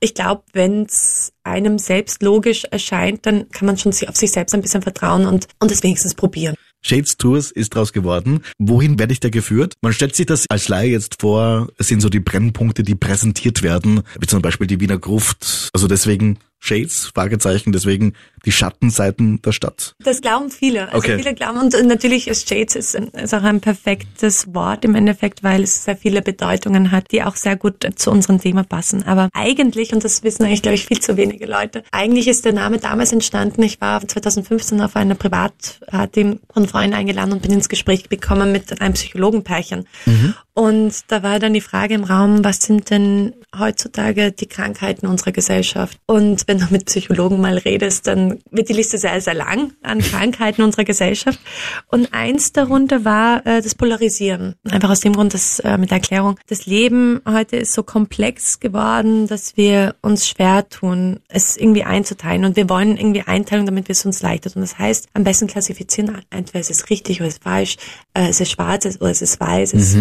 ich 0.00 0.14
glaube, 0.14 0.42
wenn 0.52 0.84
es 0.84 1.32
einem 1.44 1.78
selbst 1.78 2.22
logisch 2.22 2.64
erscheint, 2.64 3.26
dann 3.26 3.48
kann 3.50 3.66
man 3.66 3.78
schon 3.78 3.92
auf 4.08 4.16
sich 4.16 4.32
selbst 4.32 4.54
ein 4.54 4.62
bisschen 4.62 4.82
vertrauen 4.82 5.26
und, 5.26 5.48
und 5.60 5.70
es 5.70 5.82
wenigstens 5.82 6.14
probieren. 6.14 6.56
Shades 6.86 7.16
Tours 7.16 7.50
ist 7.50 7.74
draus 7.74 7.92
geworden. 7.92 8.44
Wohin 8.58 8.98
werde 8.98 9.12
ich 9.14 9.20
da 9.20 9.30
geführt? 9.30 9.74
Man 9.80 9.94
stellt 9.94 10.14
sich 10.14 10.26
das 10.26 10.44
als 10.50 10.68
Laie 10.68 10.90
jetzt 10.90 11.20
vor, 11.20 11.68
es 11.78 11.88
sind 11.88 12.00
so 12.00 12.10
die 12.10 12.20
Brennpunkte, 12.20 12.82
die 12.82 12.94
präsentiert 12.94 13.62
werden, 13.62 14.02
wie 14.20 14.26
zum 14.26 14.42
Beispiel 14.42 14.66
die 14.66 14.80
Wiener 14.80 14.98
Gruft. 14.98 15.70
Also 15.72 15.88
deswegen 15.88 16.38
Shades, 16.64 17.10
Fragezeichen, 17.14 17.72
deswegen 17.72 18.14
die 18.46 18.52
Schattenseiten 18.52 19.42
der 19.42 19.52
Stadt. 19.52 19.94
Das 20.02 20.22
glauben 20.22 20.50
viele. 20.50 20.86
Also 20.86 20.98
okay. 20.98 21.18
viele 21.18 21.34
glauben, 21.34 21.58
und 21.58 21.86
natürlich 21.86 22.26
ist 22.26 22.48
Shades 22.48 22.74
ist, 22.74 22.94
ist 22.94 23.34
auch 23.34 23.42
ein 23.42 23.60
perfektes 23.60 24.54
Wort 24.54 24.84
im 24.86 24.94
Endeffekt, 24.94 25.42
weil 25.42 25.62
es 25.62 25.84
sehr 25.84 25.96
viele 25.96 26.22
Bedeutungen 26.22 26.90
hat, 26.90 27.12
die 27.12 27.22
auch 27.22 27.36
sehr 27.36 27.56
gut 27.56 27.86
zu 27.96 28.10
unserem 28.10 28.40
Thema 28.40 28.64
passen. 28.64 29.02
Aber 29.02 29.28
eigentlich, 29.34 29.92
und 29.92 30.04
das 30.04 30.22
wissen 30.22 30.44
eigentlich, 30.44 30.62
glaube 30.62 30.76
ich, 30.76 30.86
viel 30.86 31.00
zu 31.00 31.18
wenige 31.18 31.44
Leute, 31.44 31.84
eigentlich 31.92 32.28
ist 32.28 32.46
der 32.46 32.54
Name 32.54 32.78
damals 32.78 33.12
entstanden. 33.12 33.62
Ich 33.62 33.82
war 33.82 34.06
2015 34.06 34.80
auf 34.80 34.96
einer 34.96 35.16
Privatparty 35.16 36.38
von 36.50 36.66
Freund 36.74 36.92
eingeladen 36.92 37.32
und 37.32 37.40
bin 37.40 37.52
ins 37.52 37.68
Gespräch 37.68 38.08
gekommen 38.08 38.50
mit 38.50 38.80
einem 38.80 38.94
Psychologenpärchen. 38.94 39.86
Mhm. 40.06 40.34
Und 40.54 41.10
da 41.10 41.24
war 41.24 41.40
dann 41.40 41.52
die 41.52 41.60
Frage 41.60 41.94
im 41.94 42.04
Raum, 42.04 42.44
was 42.44 42.58
sind 42.58 42.88
denn 42.90 43.34
heutzutage 43.58 44.30
die 44.30 44.46
Krankheiten 44.46 45.08
unserer 45.08 45.32
Gesellschaft? 45.32 45.98
Und 46.06 46.44
wenn 46.46 46.58
du 46.58 46.66
mit 46.70 46.86
Psychologen 46.86 47.40
mal 47.40 47.58
redest, 47.58 48.06
dann 48.06 48.38
wird 48.52 48.68
die 48.68 48.72
Liste 48.72 48.96
sehr, 48.96 49.20
sehr 49.20 49.34
lang 49.34 49.72
an 49.82 49.98
Krankheiten 49.98 50.62
unserer 50.62 50.84
Gesellschaft. 50.84 51.40
Und 51.88 52.14
eins 52.14 52.52
darunter 52.52 53.04
war 53.04 53.44
äh, 53.44 53.62
das 53.62 53.74
Polarisieren. 53.74 54.54
Einfach 54.70 54.90
aus 54.90 55.00
dem 55.00 55.14
Grund, 55.14 55.34
dass 55.34 55.58
äh, 55.58 55.76
mit 55.76 55.90
der 55.90 55.98
Erklärung, 55.98 56.38
das 56.46 56.66
Leben 56.66 57.20
heute 57.28 57.56
ist 57.56 57.72
so 57.72 57.82
komplex 57.82 58.60
geworden, 58.60 59.26
dass 59.26 59.56
wir 59.56 59.96
uns 60.02 60.28
schwer 60.28 60.68
tun, 60.68 61.18
es 61.26 61.56
irgendwie 61.56 61.82
einzuteilen. 61.82 62.44
Und 62.44 62.54
wir 62.54 62.68
wollen 62.68 62.96
irgendwie 62.96 63.22
Einteilung, 63.22 63.66
damit 63.66 63.88
wir 63.88 63.94
es 63.94 64.06
uns 64.06 64.22
leichter 64.22 64.52
tun. 64.52 64.62
Das 64.62 64.78
heißt, 64.78 65.08
am 65.14 65.24
besten 65.24 65.48
klassifizieren, 65.48 66.16
entweder 66.30 66.60
es 66.60 66.70
ist 66.70 66.90
richtig 66.90 67.20
oder 67.20 67.26
es 67.26 67.34
ist 67.34 67.42
falsch, 67.42 67.76
äh, 68.14 68.28
es 68.28 68.40
ist 68.40 68.52
schwarz 68.52 68.86
oder 69.00 69.10
es 69.10 69.20
ist 69.20 69.40
weiß, 69.40 69.74
mhm. 69.74 69.80
es, 69.80 69.94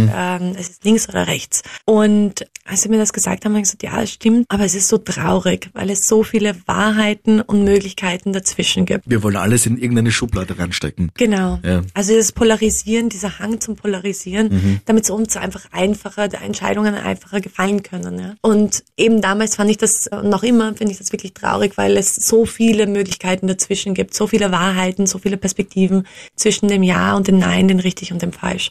ähm, 0.44 0.56
es 0.58 0.70
ist 0.70 0.84
links 0.84 1.10
oder 1.10 1.28
rechts. 1.28 1.64
Und 1.86 2.46
als 2.66 2.82
sie 2.82 2.90
mir 2.90 2.98
das 2.98 3.12
gesagt 3.12 3.44
haben, 3.44 3.54
habe 3.54 3.60
ich 3.60 3.66
gesagt, 3.66 3.84
ja, 3.84 4.02
es 4.02 4.12
stimmt, 4.12 4.46
aber 4.50 4.64
es 4.64 4.74
ist 4.74 4.88
so 4.88 4.98
traurig, 4.98 5.70
weil 5.74 5.90
es 5.90 6.08
so 6.08 6.24
viele 6.24 6.56
Wahrheiten 6.66 7.42
und 7.42 7.66
Möglichkeiten 7.66 8.32
dazwischen 8.32 8.86
gibt. 8.86 9.04
Wir 9.06 9.22
wollen 9.22 9.36
alles 9.36 9.66
in 9.66 9.78
irgendeine 9.78 10.12
Schublade 10.12 10.58
reinstecken. 10.58 11.12
Genau. 11.16 11.60
Ja. 11.64 11.82
Also 11.94 12.16
das 12.16 12.32
Polarisieren, 12.32 13.10
dieser 13.10 13.40
Hang 13.40 13.60
zum 13.60 13.76
Polarisieren, 13.76 14.50
mhm. 14.50 14.80
damit 14.86 15.04
es 15.04 15.10
uns 15.10 15.36
einfach 15.36 15.66
einfacher, 15.72 16.30
der 16.30 16.42
Entscheidungen 16.42 16.96
einfacher 16.96 17.42
gefallen 17.42 17.84
können. 17.84 18.20
Ja. 18.20 18.36
Und 18.42 18.84
eben 18.96 19.22
damals 19.22 19.58
fand 19.58 19.70
ich 19.70 19.78
das, 19.78 20.10
noch 20.24 20.44
immer 20.44 20.74
finde 20.76 20.94
ich 20.94 21.00
das 21.00 21.12
wirklich 21.12 21.34
traurig, 21.34 21.74
weil 21.76 21.98
es 21.98 22.16
so 22.16 22.46
viele 22.46 22.88
Möglichkeiten 22.88 23.48
dazwischen 23.48 23.94
gibt, 23.94 24.14
so 24.14 24.28
viele 24.28 24.52
Wahrheiten, 24.52 25.06
so 25.06 25.20
viele 25.20 25.36
Perspektiven 25.36 26.08
zwischen 26.36 26.70
dem 26.70 26.84
Ja 26.84 27.16
und 27.16 27.28
dem 27.28 27.40
Nein, 27.40 27.68
dem 27.68 27.80
richtig 27.80 28.14
und 28.14 28.22
dem 28.22 28.32
falsch 28.32 28.70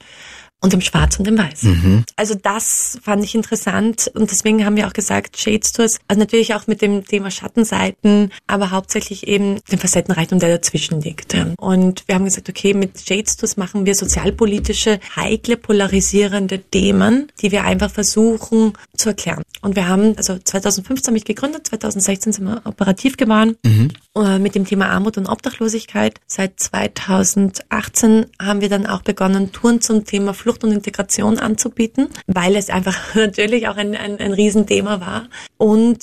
und 0.63 0.73
dem 0.73 0.81
Schwarz 0.81 1.19
und 1.19 1.27
dem 1.27 1.37
Weiß. 1.37 1.65
Mhm. 1.65 2.05
Also 2.17 2.35
das 2.35 2.99
fand 3.03 3.23
ich 3.25 3.35
interessant 3.35 4.11
und 4.15 4.31
deswegen 4.31 4.65
haben 4.65 4.77
wir 4.77 4.87
auch 4.87 4.93
gesagt, 4.93 5.37
Shades 5.37 5.73
Tours, 5.73 5.99
also 6.09 6.21
natürlich 6.21 6.55
auch 6.55 6.67
mit 6.67 6.81
dem 6.81 7.05
Thema 7.05 7.31
Schattenseiten, 7.31 8.33
aber 8.47 8.71
hauptsächlich 8.71 9.27
eben 9.27 9.61
den 9.71 9.79
Facettenreichtum, 9.79 10.39
der 10.39 10.51
dazwischen 10.57 11.01
liegt. 11.01 11.35
Und 11.59 12.05
wir 12.07 12.15
haben 12.15 12.25
gesagt, 12.25 12.49
okay, 12.49 12.75
mit 12.75 13.01
Shades 13.01 13.37
Tours 13.37 13.57
machen 13.57 13.87
wir 13.87 13.95
sozialpolitische, 13.95 15.01
heikle, 15.17 15.57
polarisierende 15.57 16.61
Themen, 16.61 17.29
die 17.41 17.51
wir 17.51 17.65
einfach 17.65 17.91
versuchen 17.91 18.75
zu 18.97 19.11
erklären. 19.11 19.43
Und 19.63 19.77
wir 19.77 19.89
haben, 19.89 20.17
also 20.17 20.39
2015 20.39 21.13
mich 21.13 21.25
gegründet, 21.25 21.67
2016 21.67 22.33
sind 22.33 22.45
wir 22.45 22.63
operativ 22.65 23.17
geworden 23.17 23.57
mhm. 23.65 23.91
Äh, 24.15 24.39
mit 24.39 24.55
dem 24.55 24.67
Thema 24.67 24.91
Armut 24.91 25.17
und 25.17 25.27
Obdachlosigkeit. 25.27 26.21
Seit 26.27 26.61
2018 26.61 28.27
haben 28.39 28.61
wir 28.61 28.69
dann 28.69 28.87
auch 28.87 29.01
begonnen, 29.01 29.53
Touren 29.53 29.81
zum 29.81 30.05
Thema 30.05 30.35
Flucht 30.35 30.52
Flucht 30.53 30.65
und 30.65 30.73
Integration 30.73 31.39
anzubieten, 31.39 32.09
weil 32.27 32.57
es 32.57 32.69
einfach 32.69 32.99
natürlich 33.15 33.69
auch 33.69 33.77
ein, 33.77 33.97
ein, 33.97 34.19
ein 34.19 34.33
Riesenthema 34.33 35.01
war. 35.01 35.29
Und 35.57 36.03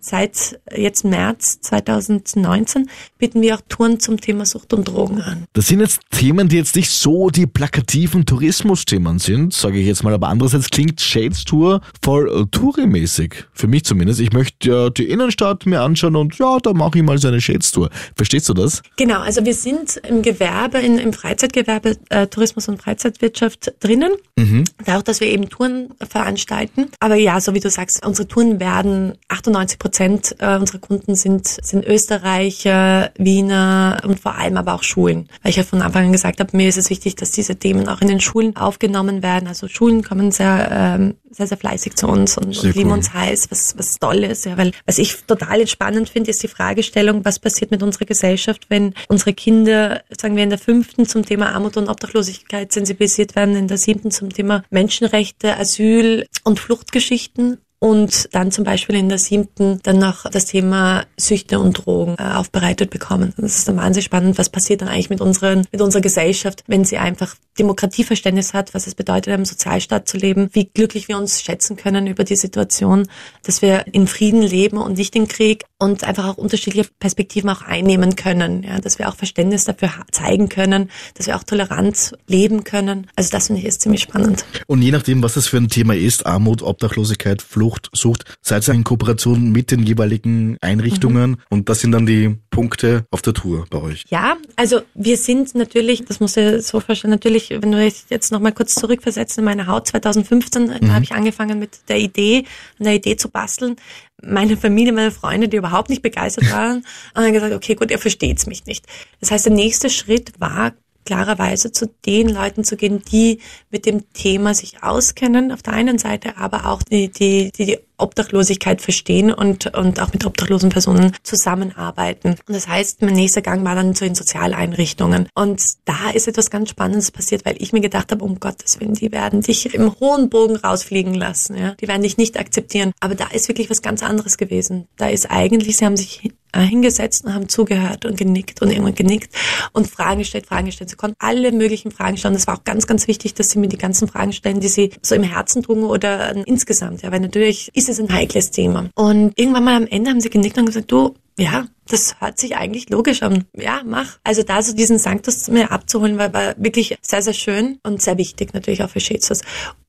Seit 0.00 0.58
jetzt 0.74 1.04
März 1.04 1.60
2019 1.60 2.88
bieten 3.18 3.42
wir 3.42 3.56
auch 3.56 3.60
Touren 3.68 4.00
zum 4.00 4.18
Thema 4.18 4.46
Sucht 4.46 4.72
und 4.72 4.88
Drogen 4.88 5.20
an. 5.20 5.44
Das 5.52 5.68
sind 5.68 5.80
jetzt 5.80 6.00
Themen, 6.10 6.48
die 6.48 6.56
jetzt 6.56 6.74
nicht 6.74 6.90
so 6.90 7.28
die 7.28 7.46
plakativen 7.46 8.24
Tourismusthemen 8.24 9.18
sind, 9.18 9.52
sage 9.52 9.78
ich 9.78 9.86
jetzt 9.86 10.02
mal, 10.02 10.14
aber 10.14 10.28
andererseits 10.28 10.70
klingt 10.70 11.02
Shades 11.02 11.44
Tour 11.44 11.82
voll 12.02 12.28
äh, 12.28 12.46
Touri-mäßig. 12.46 13.34
Für 13.52 13.66
mich 13.66 13.84
zumindest. 13.84 14.20
Ich 14.20 14.32
möchte 14.32 14.70
ja 14.70 14.90
die 14.90 15.04
Innenstadt 15.10 15.66
mir 15.66 15.82
anschauen 15.82 16.16
und 16.16 16.38
ja, 16.38 16.58
da 16.60 16.72
mache 16.72 16.98
ich 16.98 17.04
mal 17.04 17.18
so 17.18 17.28
eine 17.28 17.40
Shades 17.40 17.70
Tour. 17.72 17.90
Verstehst 18.16 18.48
du 18.48 18.54
das? 18.54 18.82
Genau, 18.96 19.20
also 19.20 19.44
wir 19.44 19.54
sind 19.54 19.98
im 20.08 20.22
Gewerbe, 20.22 20.78
in, 20.78 20.98
im 20.98 21.12
Freizeitgewerbe, 21.12 21.98
äh, 22.08 22.26
Tourismus 22.26 22.68
und 22.68 22.80
Freizeitwirtschaft 22.80 23.74
drinnen. 23.80 24.12
Mhm. 24.36 24.64
Dadurch, 24.86 25.04
dass 25.04 25.20
wir 25.20 25.28
eben 25.28 25.50
Touren 25.50 25.90
veranstalten. 26.08 26.86
Aber 27.00 27.16
ja, 27.16 27.38
so 27.40 27.52
wie 27.52 27.60
du 27.60 27.68
sagst, 27.68 28.04
unsere 28.06 28.26
Touren 28.26 28.60
werden 28.60 29.12
98 29.28 29.78
Prozent 29.78 29.89
äh, 29.98 30.56
unserer 30.56 30.78
Kunden 30.78 31.14
sind, 31.14 31.46
sind 31.46 31.84
Österreicher, 31.86 33.10
Wiener 33.16 34.00
und 34.04 34.20
vor 34.20 34.34
allem 34.36 34.56
aber 34.56 34.74
auch 34.74 34.82
Schulen. 34.82 35.28
Weil 35.42 35.50
ich 35.50 35.56
ja 35.56 35.64
von 35.64 35.82
Anfang 35.82 36.06
an 36.06 36.12
gesagt 36.12 36.40
habe, 36.40 36.56
mir 36.56 36.68
ist 36.68 36.78
es 36.78 36.90
wichtig, 36.90 37.16
dass 37.16 37.30
diese 37.30 37.56
Themen 37.56 37.88
auch 37.88 38.00
in 38.00 38.08
den 38.08 38.20
Schulen 38.20 38.56
aufgenommen 38.56 39.22
werden. 39.22 39.48
Also 39.48 39.68
Schulen 39.68 40.02
kommen 40.02 40.30
sehr, 40.30 40.68
ähm, 40.70 41.14
sehr, 41.30 41.46
sehr 41.46 41.56
fleißig 41.56 41.96
zu 41.96 42.06
uns 42.08 42.36
und, 42.36 42.56
und 42.56 42.74
lieben 42.74 42.90
cool. 42.90 42.98
uns 42.98 43.12
heiß, 43.14 43.50
was, 43.50 43.76
was 43.78 43.94
toll 43.98 44.24
ist. 44.24 44.44
Ja, 44.44 44.56
weil 44.56 44.72
was 44.86 44.98
ich 44.98 45.16
total 45.26 45.60
entspannend 45.60 46.08
finde, 46.08 46.30
ist 46.30 46.42
die 46.42 46.48
Fragestellung, 46.48 47.24
was 47.24 47.38
passiert 47.38 47.70
mit 47.70 47.82
unserer 47.82 48.04
Gesellschaft, 48.06 48.66
wenn 48.68 48.94
unsere 49.08 49.32
Kinder, 49.32 50.02
sagen 50.16 50.36
wir 50.36 50.42
in 50.42 50.50
der 50.50 50.58
fünften 50.58 51.06
zum 51.06 51.24
Thema 51.24 51.54
Armut 51.54 51.76
und 51.76 51.88
Obdachlosigkeit 51.88 52.72
sensibilisiert 52.72 53.36
werden, 53.36 53.56
in 53.56 53.68
der 53.68 53.78
siebten 53.78 54.10
zum 54.10 54.30
Thema 54.30 54.62
Menschenrechte, 54.70 55.56
Asyl 55.56 56.26
und 56.44 56.58
Fluchtgeschichten 56.58 57.58
und 57.80 58.28
dann 58.32 58.52
zum 58.52 58.62
Beispiel 58.62 58.94
in 58.94 59.08
der 59.08 59.18
siebten 59.18 59.80
dann 59.82 59.98
noch 59.98 60.30
das 60.30 60.44
Thema 60.44 61.06
Süchte 61.16 61.58
und 61.58 61.72
Drogen 61.72 62.14
äh, 62.18 62.34
aufbereitet 62.34 62.90
bekommen. 62.90 63.32
Das 63.38 63.56
ist 63.56 63.68
dann 63.68 63.78
wahnsinnig 63.78 64.04
spannend, 64.04 64.38
was 64.38 64.50
passiert 64.50 64.82
dann 64.82 64.88
eigentlich 64.88 65.10
mit 65.10 65.22
unseren, 65.22 65.66
mit 65.72 65.80
unserer 65.80 66.02
Gesellschaft, 66.02 66.62
wenn 66.66 66.84
sie 66.84 66.98
einfach 66.98 67.34
Demokratieverständnis 67.58 68.52
hat, 68.52 68.74
was 68.74 68.86
es 68.86 68.94
bedeutet, 68.94 69.34
im 69.34 69.46
Sozialstaat 69.46 70.06
zu 70.06 70.18
leben, 70.18 70.50
wie 70.52 70.66
glücklich 70.66 71.08
wir 71.08 71.16
uns 71.16 71.42
schätzen 71.42 71.76
können 71.76 72.06
über 72.06 72.22
die 72.24 72.36
Situation, 72.36 73.08
dass 73.44 73.62
wir 73.62 73.86
in 73.92 74.06
Frieden 74.06 74.42
leben 74.42 74.76
und 74.76 74.98
nicht 74.98 75.16
in 75.16 75.26
Krieg 75.26 75.64
und 75.78 76.04
einfach 76.04 76.28
auch 76.28 76.36
unterschiedliche 76.36 76.88
Perspektiven 76.98 77.48
auch 77.48 77.62
einnehmen 77.62 78.14
können, 78.14 78.62
ja, 78.62 78.78
dass 78.78 78.98
wir 78.98 79.08
auch 79.08 79.16
Verständnis 79.16 79.64
dafür 79.64 79.90
zeigen 80.10 80.50
können, 80.50 80.90
dass 81.14 81.26
wir 81.26 81.36
auch 81.36 81.44
tolerant 81.44 82.12
leben 82.26 82.64
können. 82.64 83.06
Also 83.16 83.30
das 83.30 83.46
finde 83.46 83.62
ich 83.62 83.66
ist 83.66 83.80
ziemlich 83.80 84.02
spannend. 84.02 84.44
Und 84.66 84.82
je 84.82 84.90
nachdem, 84.90 85.22
was 85.22 85.34
das 85.34 85.46
für 85.46 85.56
ein 85.56 85.68
Thema 85.68 85.94
ist, 85.94 86.26
Armut, 86.26 86.62
Obdachlosigkeit, 86.62 87.40
Flucht, 87.40 87.69
Sucht, 87.70 87.90
Sucht, 87.92 88.24
seid 88.42 88.66
ihr 88.68 88.74
in 88.74 88.84
Kooperation 88.84 89.52
mit 89.52 89.70
den 89.70 89.84
jeweiligen 89.84 90.56
Einrichtungen 90.60 91.30
mhm. 91.30 91.38
und 91.50 91.68
das 91.68 91.80
sind 91.80 91.92
dann 91.92 92.06
die 92.06 92.36
Punkte 92.50 93.04
auf 93.10 93.22
der 93.22 93.32
Tour 93.32 93.66
bei 93.70 93.80
euch. 93.80 94.04
Ja, 94.10 94.36
also 94.56 94.80
wir 94.94 95.16
sind 95.16 95.54
natürlich, 95.54 96.04
das 96.04 96.18
muss 96.18 96.36
ich 96.36 96.66
so 96.66 96.80
vorstellen, 96.80 97.12
natürlich, 97.12 97.50
wenn 97.50 97.70
du 97.70 97.82
jetzt 97.82 98.32
nochmal 98.32 98.52
kurz 98.52 98.74
zurückversetzt 98.74 99.38
in 99.38 99.44
meine 99.44 99.66
Haut, 99.66 99.86
2015 99.88 100.64
mhm. 100.64 100.80
da 100.80 100.88
habe 100.88 101.04
ich 101.04 101.12
angefangen 101.12 101.58
mit 101.58 101.88
der 101.88 101.98
Idee, 101.98 102.44
an 102.78 102.84
der 102.84 102.94
Idee 102.94 103.16
zu 103.16 103.28
basteln. 103.28 103.76
Meine 104.22 104.56
Familie, 104.56 104.92
meine 104.92 105.12
Freunde, 105.12 105.48
die 105.48 105.56
überhaupt 105.56 105.88
nicht 105.88 106.02
begeistert 106.02 106.50
waren, 106.52 106.84
haben 107.14 107.32
gesagt, 107.32 107.54
okay, 107.54 107.74
gut, 107.74 107.90
ihr 107.90 107.98
versteht's 107.98 108.46
mich 108.46 108.66
nicht. 108.66 108.84
Das 109.20 109.30
heißt, 109.30 109.46
der 109.46 109.52
nächste 109.52 109.88
Schritt 109.88 110.32
war 110.38 110.72
klarerweise 111.04 111.72
zu 111.72 111.86
den 112.06 112.28
Leuten 112.28 112.64
zu 112.64 112.76
gehen, 112.76 113.02
die 113.10 113.40
mit 113.70 113.86
dem 113.86 114.12
Thema 114.12 114.54
sich 114.54 114.82
auskennen 114.82 115.52
auf 115.52 115.62
der 115.62 115.72
einen 115.72 115.98
Seite, 115.98 116.36
aber 116.36 116.66
auch 116.66 116.82
die, 116.82 117.10
die, 117.10 117.52
die, 117.52 117.66
die 117.66 117.78
Obdachlosigkeit 118.00 118.80
verstehen 118.80 119.32
und, 119.32 119.74
und 119.76 120.00
auch 120.00 120.12
mit 120.12 120.24
obdachlosen 120.24 120.70
Personen 120.70 121.12
zusammenarbeiten. 121.22 122.36
Und 122.46 122.54
das 122.54 122.68
heißt, 122.68 123.02
mein 123.02 123.14
nächster 123.14 123.42
Gang 123.42 123.64
war 123.64 123.74
dann 123.74 123.94
zu 123.94 124.04
den 124.04 124.14
Sozialeinrichtungen. 124.14 125.28
Und 125.34 125.62
da 125.84 126.10
ist 126.14 126.28
etwas 126.28 126.50
ganz 126.50 126.70
Spannendes 126.70 127.10
passiert, 127.10 127.44
weil 127.44 127.56
ich 127.58 127.72
mir 127.72 127.80
gedacht 127.80 128.12
habe, 128.12 128.24
um 128.24 128.40
Gottes 128.40 128.80
Willen, 128.80 128.94
die 128.94 129.12
werden 129.12 129.40
dich 129.40 129.74
im 129.74 129.98
hohen 130.00 130.30
Bogen 130.30 130.56
rausfliegen 130.56 131.14
lassen. 131.14 131.56
Ja? 131.56 131.74
Die 131.74 131.88
werden 131.88 132.02
dich 132.02 132.16
nicht 132.16 132.38
akzeptieren. 132.38 132.92
Aber 133.00 133.14
da 133.14 133.26
ist 133.28 133.48
wirklich 133.48 133.70
was 133.70 133.82
ganz 133.82 134.02
anderes 134.02 134.36
gewesen. 134.36 134.86
Da 134.96 135.08
ist 135.08 135.30
eigentlich, 135.30 135.76
sie 135.76 135.84
haben 135.84 135.96
sich 135.96 136.32
hingesetzt 136.58 137.24
und 137.24 137.34
haben 137.34 137.48
zugehört 137.48 138.04
und 138.04 138.16
genickt 138.16 138.60
und 138.60 138.70
irgendwann 138.70 138.94
genickt 138.94 139.34
und 139.72 139.86
Fragen 139.86 140.18
gestellt, 140.18 140.46
Fragen 140.46 140.66
gestellt. 140.66 140.90
Sie 140.90 140.96
konnten 140.96 141.16
alle 141.18 141.52
möglichen 141.52 141.90
Fragen 141.90 142.16
stellen. 142.16 142.34
Das 142.34 142.46
war 142.46 142.58
auch 142.58 142.64
ganz, 142.64 142.86
ganz 142.86 143.06
wichtig, 143.06 143.34
dass 143.34 143.50
sie 143.50 143.58
mir 143.58 143.68
die 143.68 143.78
ganzen 143.78 144.08
Fragen 144.08 144.32
stellen, 144.32 144.60
die 144.60 144.68
sie 144.68 144.90
so 145.02 145.14
im 145.14 145.22
Herzen 145.22 145.62
trugen 145.62 145.84
oder 145.84 146.34
insgesamt. 146.46 147.02
Ja, 147.02 147.12
weil 147.12 147.20
natürlich 147.20 147.70
ist 147.74 147.88
es 147.90 148.00
ein 148.00 148.12
heikles 148.12 148.50
Thema. 148.50 148.88
Und 148.94 149.38
irgendwann 149.38 149.64
mal 149.64 149.76
am 149.76 149.86
Ende 149.86 150.10
haben 150.10 150.20
sie 150.20 150.30
genickt 150.30 150.56
und 150.58 150.66
gesagt, 150.66 150.90
du, 150.90 151.14
ja, 151.38 151.66
das 151.88 152.20
hört 152.20 152.38
sich 152.38 152.56
eigentlich 152.56 152.90
logisch 152.90 153.22
an. 153.22 153.44
Ja, 153.56 153.82
mach. 153.84 154.18
Also 154.24 154.42
da 154.42 154.62
so 154.62 154.74
diesen 154.74 154.98
Sanctus 154.98 155.48
mir 155.48 155.70
abzuholen, 155.70 156.18
war, 156.18 156.32
war 156.32 156.54
wirklich 156.56 156.98
sehr, 157.02 157.22
sehr 157.22 157.32
schön 157.32 157.78
und 157.82 158.02
sehr 158.02 158.18
wichtig 158.18 158.52
natürlich 158.54 158.82
auch 158.82 158.90
für 158.90 159.00
Schätzers. 159.00 159.42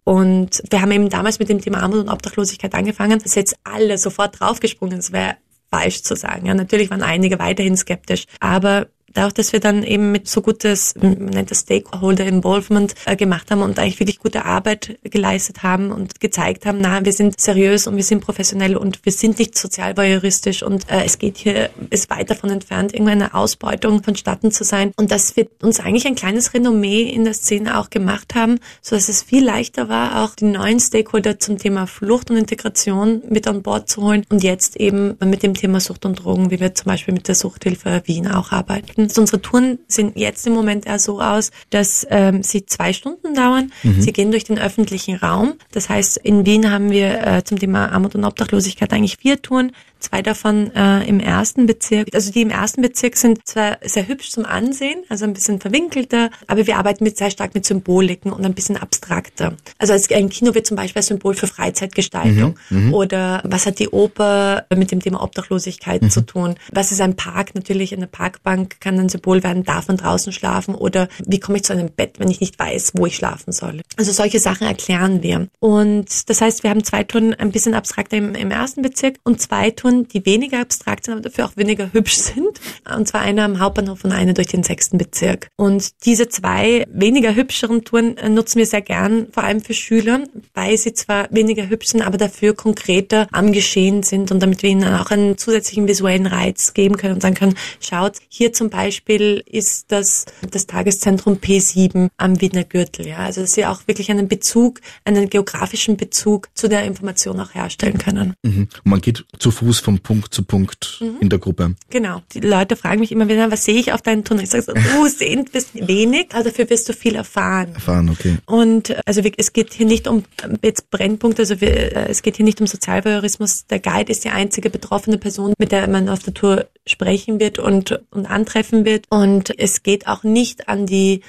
Und 0.04 0.64
wir 0.70 0.82
haben 0.82 0.92
eben 0.92 1.10
damals 1.10 1.40
mit 1.40 1.50
dem 1.50 1.62
Thema 1.62 1.84
Armut 1.84 2.00
und 2.00 2.10
Obdachlosigkeit 2.10 2.74
angefangen, 2.74 3.20
dass 3.20 3.36
jetzt 3.36 3.56
alle 3.64 3.98
sofort 3.98 4.40
draufgesprungen. 4.40 4.98
Das 4.98 5.12
wäre 5.12 5.36
falsch 5.70 6.04
zu 6.04 6.16
sagen. 6.16 6.48
Ja, 6.48 6.54
natürlich 6.54 6.90
waren 6.90 7.04
einige 7.04 7.40
weiterhin 7.40 7.78
skeptisch, 7.78 8.26
aber 8.40 8.88
dadurch, 9.14 9.34
dass 9.34 9.54
wir 9.54 9.60
dann 9.60 9.84
eben 9.84 10.12
mit 10.12 10.28
so 10.28 10.42
gutes, 10.42 10.96
man 10.96 11.26
nennt 11.26 11.52
das 11.52 11.62
Stakeholder 11.62 12.26
Involvement 12.26 12.96
äh, 13.06 13.16
gemacht 13.16 13.52
haben 13.52 13.62
und 13.62 13.80
eigentlich 13.80 14.00
wirklich 14.00 14.20
gute 14.20 14.46
Arbeit 14.46 15.00
geleistet 15.04 15.64
haben 15.64 15.92
und 15.92 16.20
gezeigt 16.20 16.66
haben, 16.66 16.80
na, 16.82 17.04
wir 17.04 17.14
sind 17.14 17.40
seriös 17.40 17.88
und 17.88 17.96
wir 17.96 18.04
sind 18.04 18.22
professionell 18.22 18.76
und 18.78 19.00
wir 19.04 19.12
sind 19.12 19.40
nicht 19.40 19.58
sozialvoyeuristisch 19.58 20.64
und 20.64 20.90
äh, 20.90 21.04
es 21.06 21.20
geht 21.20 21.38
hier, 21.38 21.70
ist 21.90 22.10
weit 22.10 22.30
davon 22.30 22.50
entfernt, 22.50 22.94
irgendeine 22.94 23.34
Ausbeutung 23.34 24.04
vonstatten 24.04 24.52
zu 24.52 24.64
sein. 24.64 24.92
Und 24.96 25.12
dass 25.12 25.36
wir 25.36 25.48
uns 25.62 25.80
eigentlich 25.80 26.08
ein 26.08 26.16
kleines 26.16 26.54
Renommee 26.54 27.04
in 27.04 27.24
der 27.24 27.34
Szene 27.34 27.80
auch 27.80 27.90
gemacht 27.90 28.36
haben, 28.36 28.60
so 28.82 28.96
dass 28.96 29.10
es 29.10 29.24
viel 29.24 29.44
leichter 29.44 29.90
war, 29.90 30.24
auch 30.24 30.36
die 30.36 30.46
neuen 30.46 30.80
Stakeholder 30.80 31.40
zum 31.40 31.58
Thema 31.58 31.88
Flucht 31.88 32.30
und 32.32 32.38
Integration 32.38 33.22
mit 33.30 33.48
an 33.48 33.62
Bord 33.62 33.90
zu 33.90 34.04
holen 34.04 34.26
und 34.30 34.44
jetzt 34.44 34.78
eben 34.78 35.18
mit 35.24 35.44
dem 35.44 35.54
Thema 35.54 35.80
Sucht 35.80 36.06
und 36.06 36.24
Drogen, 36.24 36.52
wie 36.52 36.60
wir 36.60 36.76
zum 36.76 36.86
Beispiel 36.86 37.14
mit 37.14 37.28
der 37.28 37.36
Suchthilfe 37.36 38.04
Wien 38.06 38.28
auch 38.28 38.52
arbeiten 38.52 39.01
anbieten. 39.02 39.20
Unsere 39.20 39.42
Touren 39.42 39.80
sehen 39.88 40.12
jetzt 40.16 40.46
im 40.48 40.54
Moment 40.54 40.86
eher 40.86 41.00
so 41.00 41.22
aus, 41.22 41.52
dass 41.70 42.06
ähm, 42.10 42.44
sie 42.44 42.66
zwei 42.66 42.94
Stunden 42.94 43.34
dauern. 43.34 43.72
Mhm. 43.84 44.02
Sie 44.02 44.14
gehen 44.14 44.32
durch 44.32 44.44
den 44.44 44.60
öffentlichen 44.60 45.16
Raum. 45.16 45.54
Das 45.72 45.90
heißt, 45.90 46.18
in 46.18 46.46
Wien 46.46 46.72
haben 46.72 46.92
wir 46.92 47.26
äh, 47.26 47.44
zum 47.44 47.60
Thema 47.60 47.92
Armut 47.92 48.16
und 48.16 48.26
Obdachlosigkeit 48.26 48.92
eigentlich 48.94 49.18
vier 49.18 49.42
Touren 49.42 49.72
zwei 50.02 50.22
davon 50.22 50.74
äh, 50.76 51.08
im 51.08 51.20
ersten 51.20 51.66
Bezirk. 51.66 52.10
Also 52.14 52.32
die 52.32 52.42
im 52.42 52.50
ersten 52.50 52.82
Bezirk 52.82 53.16
sind 53.16 53.48
zwar 53.48 53.78
sehr 53.84 54.08
hübsch 54.08 54.32
zum 54.32 54.46
Ansehen, 54.46 55.04
also 55.10 55.26
ein 55.26 55.34
bisschen 55.34 55.60
verwinkelter, 55.60 56.30
aber 56.48 56.68
wir 56.68 56.78
arbeiten 56.78 57.04
mit 57.04 57.18
sehr 57.18 57.32
stark 57.32 57.54
mit 57.56 57.66
Symboliken 57.66 58.32
und 58.32 58.46
ein 58.46 58.54
bisschen 58.54 58.78
abstrakter. 58.78 59.54
Also 59.78 59.94
als 59.94 60.12
ein 60.12 60.30
Kino 60.30 60.54
wird 60.56 60.68
zum 60.68 60.78
Beispiel 60.78 61.02
ein 61.02 61.04
Symbol 61.04 61.34
für 61.34 61.48
Freizeitgestaltung 61.48 62.56
mhm, 62.70 62.88
mhm, 62.88 62.94
oder 62.94 63.42
was 63.46 63.66
hat 63.66 63.80
die 63.80 63.90
Oper 63.90 64.66
mit 64.76 64.92
dem 64.92 65.00
Thema 65.00 65.22
Obdachlosigkeit 65.22 66.02
mhm. 66.02 66.10
zu 66.10 66.22
tun? 66.22 66.56
Was 66.72 66.92
ist 66.92 67.02
ein 67.02 67.16
Park? 67.16 67.56
Natürlich 67.56 67.94
eine 67.94 68.08
Parkbank 68.08 68.80
kann 68.80 69.00
ein 69.00 69.10
Symbol 69.10 69.44
werden, 69.44 69.64
darf 69.64 69.88
man 69.88 69.98
draußen 69.98 70.34
schlafen 70.34 70.76
oder 70.76 71.08
wie 71.26 71.40
komme 71.40 71.58
ich 71.58 71.64
zu 71.64 71.74
einem 71.74 71.92
Bett, 71.92 72.20
wenn 72.20 72.30
ich 72.30 72.42
nicht 72.42 72.58
weiß, 72.58 72.94
wo 72.96 73.06
ich 73.06 73.16
schlafen 73.16 73.52
soll? 73.52 73.82
Also 73.98 74.12
solche 74.12 74.40
Sachen 74.40 74.68
erklären 74.68 75.22
wir. 75.24 75.48
Und 75.60 76.30
das 76.30 76.42
heißt, 76.42 76.64
wir 76.64 76.70
haben 76.70 76.84
zwei 76.84 77.04
Touren 77.04 77.34
ein 77.34 77.52
bisschen 77.52 77.74
abstrakter 77.74 78.18
im, 78.18 78.36
im 78.36 78.52
ersten 78.52 78.82
Bezirk 78.82 79.16
und 79.24 79.42
zwei 79.42 79.72
Touren 79.72 79.91
Touren, 79.92 80.08
die 80.08 80.26
weniger 80.26 80.60
abstrakt 80.60 81.06
sind, 81.06 81.14
aber 81.14 81.22
dafür 81.22 81.46
auch 81.46 81.58
weniger 81.58 81.92
hübsch 81.94 82.16
sind. 82.16 82.60
Und 82.94 83.08
zwar 83.08 83.22
eine 83.22 83.44
am 83.44 83.60
Hauptbahnhof 83.60 84.04
und 84.04 84.12
eine 84.12 84.34
durch 84.34 84.48
den 84.48 84.64
sechsten 84.64 84.98
Bezirk. 84.98 85.48
Und 85.56 86.06
diese 86.06 86.30
zwei 86.30 86.86
weniger 86.92 87.36
hübscheren 87.36 87.84
Touren 87.84 88.18
äh, 88.18 88.30
nutzen 88.30 88.60
wir 88.60 88.66
sehr 88.66 88.82
gern, 88.82 89.28
vor 89.32 89.44
allem 89.44 89.62
für 89.62 89.74
Schüler, 89.74 90.24
weil 90.54 90.78
sie 90.78 90.94
zwar 90.94 91.28
weniger 91.32 91.70
hübsch 91.70 91.88
sind, 91.88 92.02
aber 92.02 92.18
dafür 92.18 92.56
konkreter 92.56 93.28
am 93.32 93.52
Geschehen 93.52 94.04
sind 94.04 94.32
und 94.32 94.42
damit 94.42 94.64
wir 94.64 94.70
ihnen 94.70 94.94
auch 94.94 95.12
einen 95.12 95.38
zusätzlichen 95.38 95.88
visuellen 95.88 96.28
Reiz 96.28 96.74
geben 96.74 96.98
können 96.98 97.16
und 97.16 97.22
sagen 97.22 97.36
können, 97.36 97.56
schaut, 97.80 98.18
hier 98.30 98.54
zum 98.54 98.70
Beispiel 98.70 99.44
ist 99.46 99.92
das, 99.92 100.26
das 100.50 100.68
Tageszentrum 100.68 101.36
P7 101.36 102.10
am 102.18 102.42
Wiener 102.42 102.64
Gürtel. 102.64 103.08
Ja, 103.08 103.18
also 103.18 103.42
dass 103.42 103.52
sie 103.52 103.66
auch 103.66 103.88
wirklich 103.88 104.10
einen 104.12 104.28
Bezug, 104.28 104.80
einen 105.06 105.30
geografischen 105.30 105.98
Bezug 105.98 106.50
zu 106.54 106.68
der 106.68 106.84
Information 106.84 107.40
auch 107.40 107.54
herstellen 107.54 107.98
können. 107.98 108.34
Mhm. 108.44 108.68
Man 108.84 109.02
geht 109.02 109.26
zu 109.40 109.52
Fuß 109.52 109.81
von 109.82 110.00
Punkt 110.00 110.34
zu 110.34 110.44
Punkt 110.44 111.00
mhm. 111.02 111.18
in 111.20 111.30
der 111.30 111.40
Gruppe. 111.40 111.76
Genau. 111.90 112.22
Die 112.34 112.40
Leute 112.40 112.76
fragen 112.76 113.00
mich 113.00 113.12
immer 113.12 113.28
wieder, 113.28 113.52
was 113.52 113.66
sehe 113.66 113.76
ich 113.76 113.94
auf 113.94 114.02
deinen 114.02 114.24
Tunnel? 114.24 114.44
Ich 114.44 114.50
sage 114.50 114.64
so, 114.64 114.74
du 114.74 115.08
sehen 115.10 115.46
bist 115.52 115.70
wenig, 115.74 116.28
aber 116.34 116.46
dafür 116.46 116.70
wirst 116.70 116.90
du 116.90 116.94
viel 116.94 117.16
erfahren. 117.16 117.74
Erfahren, 117.74 118.10
okay. 118.10 118.38
Und 118.46 118.96
also 119.08 119.22
es 119.38 119.54
geht 119.54 119.74
hier 119.74 119.86
nicht 119.86 120.08
um 120.08 120.24
jetzt 120.64 120.90
Brennpunkte, 120.90 121.42
also 121.42 121.62
wir, 121.62 121.70
äh, 121.70 122.10
es 122.10 122.22
geht 122.22 122.38
hier 122.38 122.46
nicht 122.46 122.62
um 122.62 122.68
Sozialvoyeurismus. 122.68 123.66
Der 123.68 123.80
Guide 123.80 124.12
ist 124.12 124.24
die 124.24 124.30
einzige 124.30 124.70
betroffene 124.70 125.18
Person, 125.18 125.54
mit 125.58 125.72
der 125.72 125.88
man 125.88 126.10
auf 126.10 126.20
der 126.20 126.34
Tour 126.34 126.68
sprechen 126.88 127.40
wird 127.40 127.60
und, 127.60 128.00
und 128.12 128.26
antreffen 128.26 128.86
wird. 128.86 129.06
Und 129.10 129.58
es 129.60 129.84
geht 129.84 130.08
auch 130.08 130.24
nicht 130.24 130.68
an 130.68 130.86
die 130.86 131.22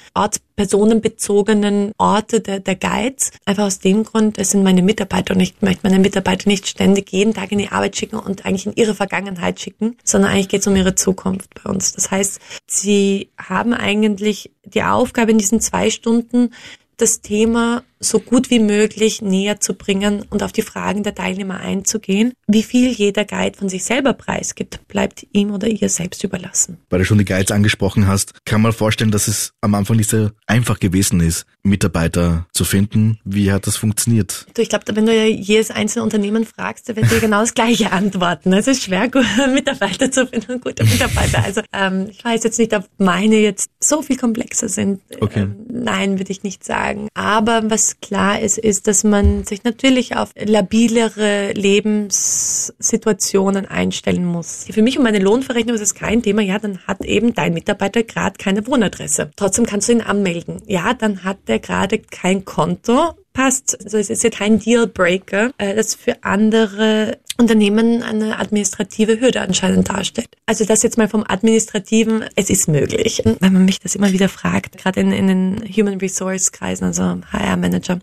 ortspersonenbezogenen 0.53 1.93
Orte 1.97 2.39
der, 2.41 2.59
der 2.59 2.75
Guides. 2.75 3.31
Einfach 3.45 3.65
aus 3.65 3.79
dem 3.79 4.03
Grund, 4.03 4.37
es 4.37 4.51
sind 4.51 4.63
meine 4.63 4.81
Mitarbeiter 4.81 5.33
und 5.33 5.39
ich 5.39 5.55
möchte 5.61 5.81
meine 5.83 5.99
Mitarbeiter 5.99 6.47
nicht 6.49 6.67
ständig 6.67 7.11
jeden 7.11 7.33
Tag 7.33 7.51
in 7.51 7.57
die 7.57 7.69
Arbeit 7.69 7.97
schicken 7.97 8.17
und 8.17 8.45
eigentlich 8.45 8.65
in 8.65 8.75
ihre 8.75 8.93
Vergangenheit 8.93 9.59
schicken, 9.59 9.97
sondern 10.03 10.31
eigentlich 10.31 10.49
geht 10.49 10.61
es 10.61 10.67
um 10.67 10.75
ihre 10.75 10.95
Zukunft 10.95 11.49
bei 11.63 11.69
uns. 11.69 11.93
Das 11.93 12.11
heißt, 12.11 12.39
sie 12.67 13.29
haben 13.37 13.73
eigentlich 13.73 14.51
die 14.63 14.83
Aufgabe 14.83 15.31
in 15.31 15.37
diesen 15.37 15.59
zwei 15.59 15.89
Stunden, 15.89 16.51
das 16.97 17.21
Thema 17.21 17.83
so 18.03 18.19
gut 18.19 18.49
wie 18.49 18.59
möglich 18.59 19.21
näher 19.21 19.59
zu 19.59 19.73
bringen 19.73 20.23
und 20.29 20.43
auf 20.43 20.51
die 20.51 20.61
Fragen 20.61 21.03
der 21.03 21.15
Teilnehmer 21.15 21.59
einzugehen. 21.59 22.33
Wie 22.47 22.63
viel 22.63 22.91
jeder 22.91 23.25
Guide 23.25 23.57
von 23.57 23.69
sich 23.69 23.83
selber 23.83 24.13
preisgibt, 24.13 24.87
bleibt 24.87 25.25
ihm 25.31 25.51
oder 25.51 25.67
ihr 25.67 25.89
selbst 25.89 26.23
überlassen. 26.23 26.77
Weil 26.89 26.99
du 26.99 27.05
schon 27.05 27.17
die 27.17 27.25
Guides 27.25 27.51
angesprochen 27.51 28.07
hast, 28.07 28.33
kann 28.45 28.61
man 28.61 28.73
vorstellen, 28.73 29.11
dass 29.11 29.27
es 29.27 29.53
am 29.61 29.75
Anfang 29.75 29.97
nicht 29.97 30.09
so 30.09 30.29
einfach 30.47 30.79
gewesen 30.79 31.19
ist, 31.19 31.45
Mitarbeiter 31.63 32.45
zu 32.51 32.65
finden. 32.65 33.19
Wie 33.23 33.51
hat 33.51 33.67
das 33.67 33.77
funktioniert? 33.77 34.45
Du, 34.53 34.61
ich 34.61 34.69
glaube, 34.69 34.85
wenn 34.95 35.05
du 35.05 35.15
ja 35.15 35.25
jedes 35.25 35.71
einzelne 35.71 36.03
Unternehmen 36.03 36.45
fragst, 36.45 36.89
dann 36.89 36.97
werden 36.97 37.09
dir 37.09 37.19
genau 37.19 37.39
das 37.39 37.53
Gleiche 37.53 37.91
antworten. 37.91 38.51
Es 38.53 38.67
ist 38.67 38.83
schwer, 38.83 39.09
Mitarbeiter 39.53 40.11
zu 40.11 40.27
finden, 40.27 40.59
gute 40.59 40.83
Mitarbeiter. 40.83 41.43
Also 41.43 41.61
ähm, 41.71 42.07
ich 42.09 42.23
weiß 42.23 42.43
jetzt 42.43 42.59
nicht, 42.59 42.73
ob 42.75 42.87
meine 42.97 43.37
jetzt 43.37 43.69
so 43.79 44.01
viel 44.01 44.17
komplexer 44.17 44.69
sind. 44.69 45.01
Okay. 45.21 45.43
Ähm, 45.43 45.55
nein, 45.69 46.19
würde 46.19 46.31
ich 46.31 46.43
nicht 46.43 46.63
sagen. 46.63 47.07
Aber 47.13 47.69
was 47.69 47.92
klar 48.01 48.39
ist, 48.39 48.57
ist, 48.57 48.87
dass 48.87 49.03
man 49.03 49.43
sich 49.43 49.63
natürlich 49.63 50.15
auf 50.15 50.31
labilere 50.35 51.51
Lebenssituationen 51.53 53.65
einstellen 53.65 54.25
muss. 54.25 54.65
Für 54.69 54.81
mich 54.81 54.97
und 54.97 55.03
meine 55.03 55.19
Lohnverrechnung 55.19 55.75
ist 55.75 55.81
es 55.81 55.93
kein 55.95 56.23
Thema. 56.23 56.41
Ja, 56.41 56.59
dann 56.59 56.79
hat 56.87 57.03
eben 57.05 57.33
dein 57.33 57.53
Mitarbeiter 57.53 58.03
gerade 58.03 58.37
keine 58.37 58.65
Wohnadresse. 58.67 59.31
Trotzdem 59.35 59.65
kannst 59.65 59.89
du 59.89 59.93
ihn 59.93 60.01
anmelden. 60.01 60.61
Ja, 60.65 60.93
dann 60.93 61.23
hat 61.23 61.47
der 61.47 61.57
gerade 61.59 61.99
kein 61.99 62.45
Konto 62.45 63.15
passt. 63.33 63.77
Also 63.83 63.97
es 63.97 64.09
ist 64.09 64.23
ja 64.23 64.29
kein 64.29 64.59
Dealbreaker, 64.59 65.51
äh, 65.57 65.75
das 65.75 65.95
für 65.95 66.23
andere 66.23 67.17
Unternehmen 67.37 68.03
eine 68.03 68.37
administrative 68.39 69.19
Hürde 69.19 69.41
anscheinend 69.41 69.89
darstellt. 69.89 70.29
Also 70.45 70.65
das 70.65 70.83
jetzt 70.83 70.97
mal 70.97 71.07
vom 71.07 71.23
Administrativen, 71.27 72.25
es 72.35 72.49
ist 72.49 72.67
möglich. 72.67 73.21
Wenn 73.25 73.53
man 73.53 73.65
mich 73.65 73.79
das 73.79 73.95
immer 73.95 74.11
wieder 74.11 74.29
fragt, 74.29 74.77
gerade 74.77 74.99
in, 74.99 75.11
in 75.11 75.27
den 75.27 75.63
Human 75.75 75.97
Resource 75.97 76.51
Kreisen, 76.51 76.85
also 76.85 77.19
HR 77.31 77.57
Manager. 77.57 77.99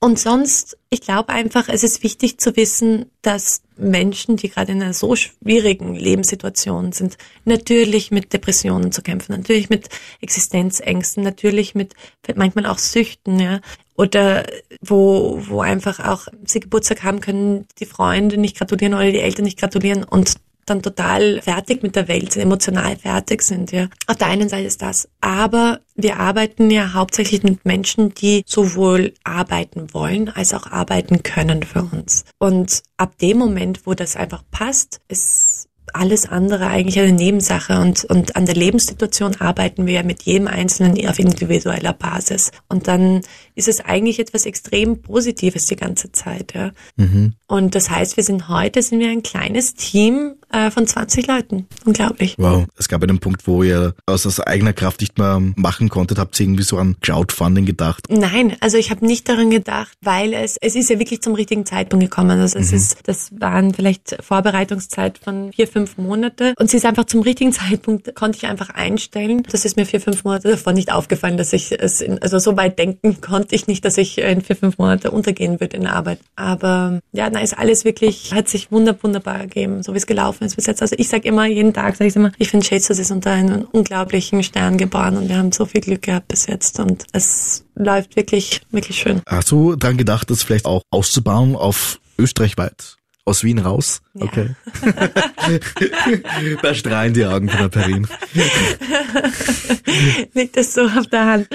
Und 0.00 0.18
sonst, 0.18 0.76
ich 0.90 1.00
glaube 1.00 1.28
einfach, 1.28 1.68
es 1.68 1.84
ist 1.84 2.02
wichtig 2.02 2.38
zu 2.38 2.56
wissen, 2.56 3.06
dass 3.22 3.62
Menschen, 3.76 4.36
die 4.36 4.48
gerade 4.48 4.72
in 4.72 4.82
einer 4.82 4.94
so 4.94 5.14
schwierigen 5.14 5.94
Lebenssituation 5.94 6.90
sind, 6.90 7.18
natürlich 7.44 8.10
mit 8.10 8.32
Depressionen 8.32 8.90
zu 8.90 9.02
kämpfen, 9.02 9.30
natürlich 9.30 9.70
mit 9.70 9.88
Existenzängsten, 10.20 11.22
natürlich 11.22 11.76
mit 11.76 11.94
manchmal 12.34 12.66
auch 12.66 12.78
Süchten, 12.78 13.38
ja 13.38 13.60
oder 13.96 14.44
wo, 14.80 15.40
wo 15.46 15.60
einfach 15.60 16.00
auch 16.00 16.28
sie 16.44 16.60
Geburtstag 16.60 17.02
haben 17.02 17.20
können, 17.20 17.66
die 17.78 17.86
Freunde 17.86 18.38
nicht 18.38 18.56
gratulieren 18.56 18.94
oder 18.94 19.10
die 19.10 19.20
Eltern 19.20 19.44
nicht 19.44 19.58
gratulieren 19.58 20.04
und 20.04 20.36
dann 20.66 20.82
total 20.82 21.40
fertig 21.42 21.82
mit 21.82 21.96
der 21.96 22.08
Welt, 22.08 22.36
emotional 22.36 22.96
fertig 22.96 23.42
sind, 23.42 23.72
ja. 23.72 23.88
Auf 24.06 24.16
der 24.16 24.28
einen 24.28 24.48
Seite 24.48 24.66
ist 24.66 24.80
das. 24.80 25.08
Aber 25.20 25.80
wir 25.96 26.18
arbeiten 26.18 26.70
ja 26.70 26.92
hauptsächlich 26.94 27.42
mit 27.42 27.64
Menschen, 27.64 28.14
die 28.14 28.44
sowohl 28.46 29.12
arbeiten 29.24 29.92
wollen 29.92 30.28
als 30.28 30.54
auch 30.54 30.66
arbeiten 30.66 31.22
können 31.22 31.64
für 31.64 31.82
uns. 31.82 32.24
Und 32.38 32.82
ab 32.96 33.18
dem 33.18 33.38
Moment, 33.38 33.86
wo 33.86 33.94
das 33.94 34.16
einfach 34.16 34.44
passt, 34.50 35.00
ist 35.08 35.68
alles 35.94 36.28
andere 36.28 36.66
eigentlich 36.66 36.98
eine 36.98 37.12
Nebensache 37.12 37.80
und, 37.80 38.04
und 38.04 38.36
an 38.36 38.46
der 38.46 38.54
Lebenssituation 38.54 39.36
arbeiten 39.40 39.86
wir 39.86 40.02
mit 40.04 40.22
jedem 40.22 40.48
Einzelnen 40.48 41.06
auf 41.06 41.18
individueller 41.18 41.92
Basis. 41.92 42.50
Und 42.68 42.88
dann 42.88 43.22
ist 43.54 43.68
es 43.68 43.80
eigentlich 43.80 44.18
etwas 44.18 44.46
extrem 44.46 45.02
Positives 45.02 45.66
die 45.66 45.76
ganze 45.76 46.12
Zeit. 46.12 46.54
Ja. 46.54 46.72
Mhm. 46.96 47.34
Und 47.46 47.74
das 47.74 47.90
heißt, 47.90 48.16
wir 48.16 48.24
sind 48.24 48.48
heute, 48.48 48.82
sind 48.82 49.00
wir 49.00 49.10
ein 49.10 49.22
kleines 49.22 49.74
Team 49.74 50.34
äh, 50.52 50.70
von 50.70 50.86
20 50.86 51.26
Leuten. 51.26 51.66
Unglaublich. 51.84 52.34
Wow. 52.38 52.66
Es 52.76 52.88
gab 52.88 53.02
einen 53.02 53.18
Punkt, 53.18 53.46
wo 53.46 53.62
ihr 53.62 53.94
aus, 54.06 54.26
aus 54.26 54.40
eigener 54.40 54.72
Kraft 54.72 55.00
nicht 55.00 55.18
mehr 55.18 55.40
machen 55.56 55.88
konntet. 55.88 56.18
Habt 56.18 56.38
ihr 56.38 56.46
irgendwie 56.46 56.62
so 56.62 56.78
an 56.78 56.96
Crowdfunding 57.00 57.66
gedacht? 57.66 58.06
Nein, 58.08 58.56
also 58.60 58.78
ich 58.78 58.90
habe 58.90 59.04
nicht 59.04 59.28
daran 59.28 59.50
gedacht, 59.50 59.96
weil 60.00 60.32
es, 60.34 60.56
es 60.60 60.74
ist 60.74 60.90
ja 60.90 60.98
wirklich 60.98 61.22
zum 61.22 61.34
richtigen 61.34 61.66
Zeitpunkt 61.66 62.04
gekommen. 62.04 62.40
Also 62.40 62.58
es 62.58 62.70
mhm. 62.70 62.76
ist, 62.76 62.98
das 63.04 63.30
waren 63.38 63.74
vielleicht 63.74 64.16
Vorbereitungszeit 64.20 65.18
von 65.18 65.52
vier, 65.52 65.66
fünf 65.66 65.98
Monate. 65.98 66.54
Und 66.58 66.70
sie 66.70 66.76
ist 66.76 66.86
einfach 66.86 67.04
zum 67.04 67.22
richtigen 67.22 67.52
Zeitpunkt, 67.52 68.14
konnte 68.14 68.38
ich 68.38 68.46
einfach 68.46 68.70
einstellen. 68.70 69.42
Das 69.50 69.64
ist 69.64 69.76
mir 69.76 69.86
vier, 69.86 70.00
fünf 70.00 70.24
Monate 70.24 70.50
davor 70.50 70.72
nicht 70.72 70.92
aufgefallen, 70.92 71.36
dass 71.36 71.52
ich 71.52 71.72
es, 71.72 72.00
in, 72.00 72.20
also 72.22 72.38
so 72.38 72.56
weit 72.56 72.78
denken 72.78 73.20
konnte 73.20 73.54
ich 73.54 73.66
nicht, 73.66 73.84
dass 73.84 73.98
ich 73.98 74.18
in 74.18 74.42
vier, 74.42 74.56
fünf 74.56 74.78
Monate 74.78 75.10
untergehen 75.10 75.60
würde 75.60 75.76
in 75.76 75.82
der 75.82 75.94
Arbeit. 75.94 76.18
Aber 76.36 77.00
ja, 77.12 77.28
na, 77.30 77.40
ist 77.40 77.58
alles 77.58 77.84
wirklich, 77.84 78.32
hat 78.32 78.48
sich 78.48 78.70
wunderbar, 78.70 79.02
wunderbar 79.02 79.40
ergeben, 79.40 79.82
so 79.82 79.92
wie 79.92 79.98
es 79.98 80.06
gelaufen 80.06 80.41
bis 80.42 80.66
jetzt. 80.66 80.82
Also 80.82 80.96
ich 80.98 81.08
sage 81.08 81.28
immer, 81.28 81.46
jeden 81.46 81.72
Tag 81.72 81.96
sage 81.96 82.08
ich 82.08 82.16
immer, 82.16 82.32
ich 82.38 82.50
finde 82.50 82.66
Shades 82.66 82.90
ist 82.90 83.10
unter 83.10 83.30
einen 83.30 83.64
unglaublichen 83.64 84.42
Stern 84.42 84.78
geboren 84.78 85.16
und 85.16 85.28
wir 85.28 85.36
haben 85.36 85.52
so 85.52 85.66
viel 85.66 85.80
Glück 85.80 86.02
gehabt 86.02 86.28
bis 86.28 86.46
jetzt 86.46 86.78
und 86.78 87.04
es 87.12 87.64
läuft 87.74 88.16
wirklich, 88.16 88.60
wirklich 88.70 88.98
schön. 88.98 89.22
Hast 89.26 89.50
du 89.50 89.76
dran 89.76 89.96
gedacht, 89.96 90.30
das 90.30 90.42
vielleicht 90.42 90.66
auch 90.66 90.82
auszubauen 90.90 91.56
auf 91.56 92.00
österreichweit? 92.18 92.96
Aus 93.24 93.44
Wien 93.44 93.60
raus? 93.60 94.02
Ja. 94.14 94.24
Okay. 94.24 94.50
da 96.62 96.74
strahlen 96.74 97.14
die 97.14 97.24
Augen 97.24 97.48
von 97.48 97.60
der 97.60 97.68
Perin. 97.68 98.08
Liegt 100.34 100.56
das 100.56 100.74
so 100.74 100.82
auf 100.82 101.06
der 101.06 101.24
Hand? 101.24 101.48